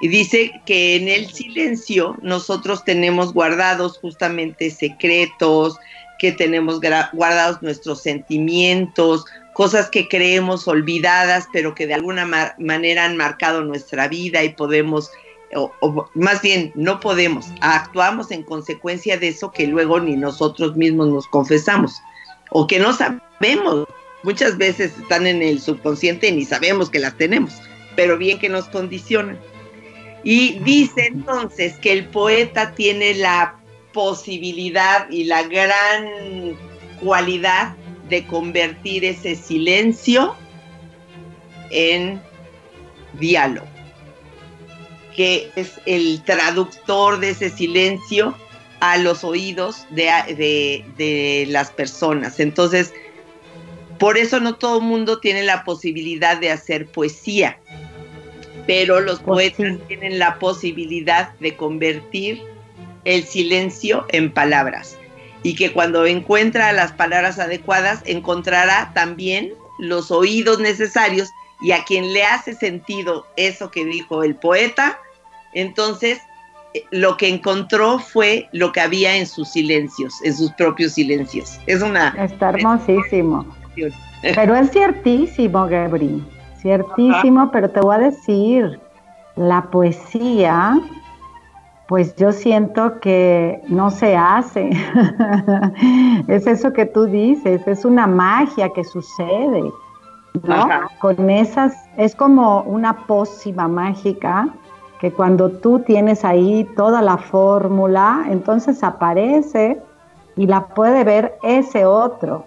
Y 0.00 0.08
dice 0.08 0.60
que 0.66 0.96
en 0.96 1.08
el 1.08 1.32
silencio 1.32 2.16
nosotros 2.20 2.84
tenemos 2.84 3.32
guardados 3.32 3.98
justamente 3.98 4.70
secretos, 4.70 5.78
que 6.18 6.32
tenemos 6.32 6.80
guardados 7.12 7.62
nuestros 7.62 8.02
sentimientos, 8.02 9.24
cosas 9.52 9.88
que 9.88 10.08
creemos 10.08 10.68
olvidadas, 10.68 11.46
pero 11.52 11.74
que 11.74 11.86
de 11.86 11.94
alguna 11.94 12.54
manera 12.58 13.04
han 13.04 13.16
marcado 13.16 13.62
nuestra 13.62 14.08
vida 14.08 14.44
y 14.44 14.50
podemos, 14.50 15.10
o, 15.54 16.10
más 16.14 16.42
bien 16.42 16.72
no 16.74 17.00
podemos, 17.00 17.46
actuamos 17.60 18.30
en 18.30 18.42
consecuencia 18.42 19.16
de 19.18 19.28
eso 19.28 19.50
que 19.50 19.66
luego 19.66 19.98
ni 20.00 20.16
nosotros 20.16 20.76
mismos 20.76 21.08
nos 21.08 21.26
confesamos, 21.28 22.02
o 22.50 22.66
que 22.66 22.78
no 22.78 22.92
sabemos. 22.92 23.86
Muchas 24.22 24.58
veces 24.58 24.92
están 24.98 25.26
en 25.26 25.40
el 25.40 25.60
subconsciente 25.60 26.28
y 26.28 26.32
ni 26.32 26.44
sabemos 26.44 26.90
que 26.90 26.98
las 26.98 27.16
tenemos, 27.16 27.54
pero 27.94 28.18
bien 28.18 28.38
que 28.38 28.48
nos 28.48 28.66
condicionan. 28.66 29.38
Y 30.28 30.58
dice 30.64 31.06
entonces 31.06 31.78
que 31.78 31.92
el 31.92 32.06
poeta 32.06 32.74
tiene 32.74 33.14
la 33.14 33.60
posibilidad 33.92 35.08
y 35.08 35.22
la 35.22 35.44
gran 35.44 36.56
cualidad 37.00 37.76
de 38.08 38.26
convertir 38.26 39.04
ese 39.04 39.36
silencio 39.36 40.34
en 41.70 42.20
diálogo, 43.12 43.68
que 45.14 45.48
es 45.54 45.80
el 45.86 46.20
traductor 46.24 47.20
de 47.20 47.30
ese 47.30 47.48
silencio 47.48 48.36
a 48.80 48.98
los 48.98 49.22
oídos 49.22 49.86
de, 49.90 51.46
las 51.48 51.70
personas. 51.70 52.40
Entonces, 52.40 52.92
por 54.00 54.18
eso 54.18 54.40
no 54.40 54.56
todo 54.56 54.78
el 54.78 54.86
mundo 54.86 55.20
tiene 55.20 55.44
la 55.44 55.62
posibilidad 55.62 56.36
de 56.36 56.50
hacer 56.50 56.88
poesía 56.88 57.60
pero 58.66 59.00
los 59.00 59.20
pues 59.20 59.52
poetas 59.52 59.78
tienen 59.88 60.18
la 60.18 60.38
posibilidad 60.38 61.32
de 61.40 61.56
convertir 61.56 62.42
el 63.04 63.24
silencio 63.24 64.04
en 64.10 64.32
palabras 64.32 64.98
y 65.42 65.54
que 65.54 65.72
cuando 65.72 66.06
encuentra 66.06 66.72
las 66.72 66.92
palabras 66.92 67.38
adecuadas 67.38 68.02
encontrará 68.04 68.90
también 68.94 69.52
los 69.78 70.10
oídos 70.10 70.58
necesarios 70.58 71.30
y 71.60 71.72
a 71.72 71.84
quien 71.84 72.12
le 72.12 72.24
hace 72.24 72.54
sentido 72.54 73.26
eso 73.36 73.70
que 73.70 73.84
dijo 73.84 74.24
el 74.24 74.34
poeta, 74.34 74.98
entonces 75.54 76.18
eh, 76.74 76.84
lo 76.90 77.16
que 77.16 77.28
encontró 77.28 77.98
fue 77.98 78.48
lo 78.52 78.72
que 78.72 78.80
había 78.80 79.16
en 79.16 79.26
sus 79.26 79.50
silencios, 79.50 80.14
en 80.24 80.36
sus 80.36 80.50
propios 80.52 80.92
silencios. 80.94 81.58
Es 81.66 81.82
una... 81.82 82.08
Está 82.18 82.50
hermosísimo. 82.50 83.46
Pero 84.22 84.56
es 84.56 84.70
ciertísimo, 84.70 85.66
Gabriel. 85.68 86.22
Ciertísimo, 86.66 87.52
pero 87.52 87.70
te 87.70 87.80
voy 87.80 87.94
a 87.94 87.98
decir, 87.98 88.80
la 89.36 89.70
poesía, 89.70 90.76
pues 91.86 92.16
yo 92.16 92.32
siento 92.32 92.98
que 92.98 93.62
no 93.68 93.92
se 93.92 94.16
hace. 94.16 94.70
es 96.26 96.44
eso 96.48 96.72
que 96.72 96.84
tú 96.86 97.04
dices, 97.04 97.64
es 97.68 97.84
una 97.84 98.08
magia 98.08 98.70
que 98.70 98.82
sucede. 98.82 99.62
¿no? 100.42 100.68
Con 100.98 101.30
esas, 101.30 101.72
es 101.96 102.16
como 102.16 102.62
una 102.62 103.06
pócima 103.06 103.68
mágica 103.68 104.48
que 104.98 105.12
cuando 105.12 105.48
tú 105.48 105.78
tienes 105.78 106.24
ahí 106.24 106.68
toda 106.74 107.00
la 107.00 107.16
fórmula, 107.16 108.24
entonces 108.28 108.82
aparece 108.82 109.80
y 110.34 110.48
la 110.48 110.66
puede 110.66 111.04
ver 111.04 111.38
ese 111.44 111.86
otro. 111.86 112.44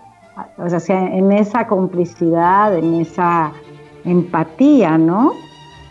O 0.57 0.69
sea, 0.69 1.15
en 1.15 1.31
esa 1.31 1.67
complicidad, 1.67 2.75
en 2.75 2.95
esa 2.95 3.53
empatía, 4.05 4.97
¿no? 4.97 5.33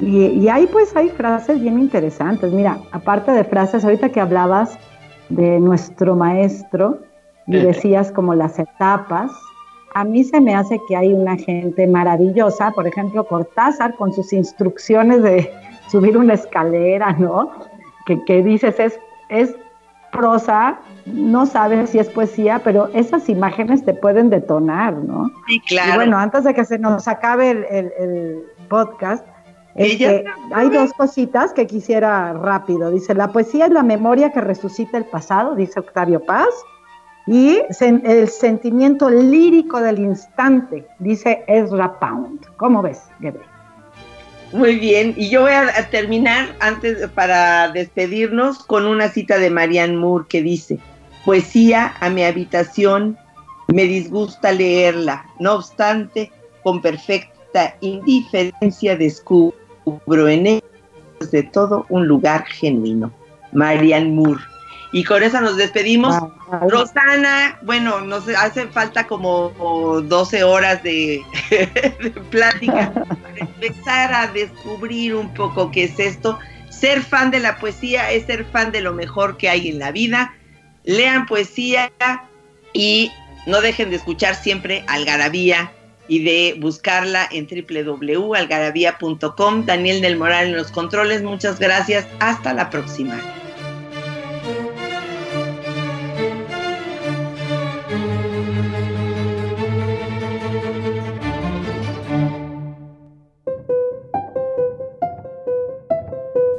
Y, 0.00 0.48
ahí 0.48 0.66
pues 0.70 0.94
hay 0.96 1.08
frases 1.08 1.60
bien 1.60 1.78
interesantes. 1.78 2.52
Mira, 2.52 2.78
aparte 2.92 3.32
de 3.32 3.44
frases, 3.44 3.84
ahorita 3.84 4.10
que 4.10 4.20
hablabas 4.20 4.78
de 5.28 5.58
nuestro 5.58 6.14
maestro 6.14 7.00
y 7.46 7.56
decías 7.56 8.12
como 8.12 8.34
las 8.34 8.58
etapas, 8.58 9.32
a 9.94 10.04
mí 10.04 10.22
se 10.22 10.40
me 10.40 10.54
hace 10.54 10.80
que 10.86 10.96
hay 10.96 11.12
una 11.12 11.36
gente 11.36 11.86
maravillosa, 11.86 12.70
por 12.70 12.86
ejemplo, 12.86 13.26
Cortázar 13.26 13.96
con 13.96 14.12
sus 14.12 14.32
instrucciones 14.32 15.22
de 15.22 15.50
subir 15.90 16.16
una 16.16 16.34
escalera, 16.34 17.12
¿no? 17.12 17.50
Que, 18.06 18.22
que 18.24 18.42
dices, 18.42 18.78
es, 18.78 19.00
es 19.28 19.56
prosa, 20.12 20.78
no 21.12 21.46
sabes 21.46 21.90
si 21.90 21.98
es 21.98 22.08
poesía, 22.08 22.60
pero 22.64 22.88
esas 22.94 23.28
imágenes 23.28 23.84
te 23.84 23.94
pueden 23.94 24.30
detonar, 24.30 24.94
¿no? 24.94 25.30
Sí, 25.46 25.60
claro. 25.60 25.92
Y 25.92 25.96
bueno, 25.96 26.18
antes 26.18 26.44
de 26.44 26.54
que 26.54 26.64
se 26.64 26.78
nos 26.78 27.08
acabe 27.08 27.50
el, 27.50 28.42
podcast, 28.68 29.24
este, 29.74 30.24
hay 30.52 30.68
dos 30.68 30.92
cositas 30.92 31.52
que 31.52 31.66
quisiera 31.66 32.32
rápido. 32.34 32.90
Dice, 32.90 33.14
la 33.14 33.32
poesía 33.32 33.66
es 33.66 33.72
la 33.72 33.82
memoria 33.82 34.30
que 34.30 34.40
resucita 34.40 34.98
el 34.98 35.04
pasado, 35.04 35.54
dice 35.54 35.80
Octavio 35.80 36.20
Paz, 36.20 36.48
y 37.26 37.60
el 37.80 38.28
sentimiento 38.28 39.10
lírico 39.10 39.80
del 39.80 39.98
instante, 39.98 40.86
dice 40.98 41.44
Ezra 41.46 41.98
Pound. 41.98 42.40
¿Cómo 42.56 42.82
ves, 42.82 43.02
Gabriel? 43.20 43.46
Muy 44.52 44.76
bien, 44.76 45.12
y 45.16 45.28
yo 45.28 45.42
voy 45.42 45.52
a, 45.52 45.90
terminar 45.90 46.56
antes 46.60 47.06
para 47.10 47.68
despedirnos 47.68 48.60
con 48.60 48.86
una 48.86 49.08
cita 49.08 49.36
de 49.36 49.50
Marianne 49.50 49.98
Moore 49.98 50.24
que 50.26 50.42
dice, 50.42 50.78
poesía 51.28 51.94
a 52.00 52.08
mi 52.08 52.24
habitación, 52.24 53.18
me 53.66 53.82
disgusta 53.82 54.50
leerla, 54.50 55.26
no 55.38 55.56
obstante, 55.56 56.32
con 56.62 56.80
perfecta 56.80 57.76
indiferencia 57.82 58.96
descubro 58.96 60.26
en 60.26 60.46
ella 60.46 60.64
de 61.30 61.42
todo 61.42 61.84
un 61.90 62.08
lugar 62.08 62.46
genuino. 62.46 63.12
Marianne 63.52 64.10
Moore. 64.10 64.40
Y 64.92 65.04
con 65.04 65.22
eso 65.22 65.38
nos 65.42 65.58
despedimos. 65.58 66.16
Rosana, 66.66 67.58
bueno, 67.60 68.00
nos 68.00 68.26
hace 68.28 68.66
falta 68.68 69.06
como 69.06 69.50
12 70.00 70.44
horas 70.44 70.82
de, 70.82 71.20
plática 72.30 72.90
para 72.94 73.36
empezar 73.36 74.14
a 74.14 74.28
descubrir 74.28 75.14
un 75.14 75.34
poco 75.34 75.70
qué 75.72 75.84
es 75.84 76.00
esto. 76.00 76.38
Ser 76.70 77.02
fan 77.02 77.30
de 77.30 77.40
la 77.40 77.58
poesía 77.58 78.12
es 78.12 78.24
ser 78.24 78.46
fan 78.46 78.72
de 78.72 78.80
lo 78.80 78.94
mejor 78.94 79.36
que 79.36 79.50
hay 79.50 79.68
en 79.68 79.78
la 79.78 79.92
vida. 79.92 80.32
Lean 80.88 81.26
poesía 81.26 81.92
y 82.72 83.12
no 83.46 83.60
dejen 83.60 83.90
de 83.90 83.96
escuchar 83.96 84.34
siempre 84.34 84.84
Algarabía 84.88 85.70
y 86.08 86.24
de 86.24 86.56
buscarla 86.58 87.28
en 87.30 87.46
www.algarabía.com. 87.46 89.66
Daniel 89.66 90.00
del 90.00 90.16
Moral 90.16 90.46
en 90.46 90.56
los 90.56 90.70
controles, 90.70 91.22
muchas 91.22 91.58
gracias. 91.58 92.06
Hasta 92.20 92.54
la 92.54 92.70
próxima. 92.70 93.20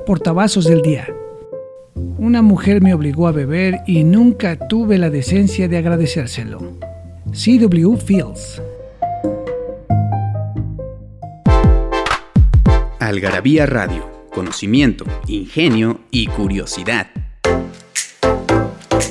portavasos 0.05 0.65
del 0.65 0.81
día. 0.81 1.07
Una 2.29 2.43
mujer 2.43 2.79
me 2.79 2.93
obligó 2.93 3.27
a 3.27 3.31
beber 3.31 3.79
y 3.87 4.03
nunca 4.03 4.55
tuve 4.55 4.99
la 4.99 5.09
decencia 5.09 5.67
de 5.67 5.79
agradecérselo. 5.79 6.59
CW 7.31 7.97
Fields. 7.97 8.61
Algarabía 12.99 13.65
Radio. 13.65 14.07
Conocimiento, 14.29 15.05
ingenio 15.25 16.01
y 16.11 16.27
curiosidad. 16.27 17.07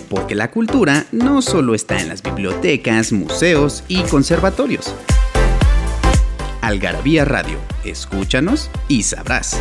Porque 0.09 0.37
la 0.37 0.53
cultura 0.53 1.07
no 1.11 1.43
solo 1.43 1.75
está 1.75 2.01
en 2.01 2.11
las 2.11 2.23
bibliotecas, 2.23 3.11
museos 3.11 3.83
y 3.89 4.03
conservatorios. 4.03 4.95
Algarabía 6.61 7.25
Radio. 7.25 7.59
Escúchanos 7.83 8.71
y 8.87 9.03
sabrás. 9.03 9.61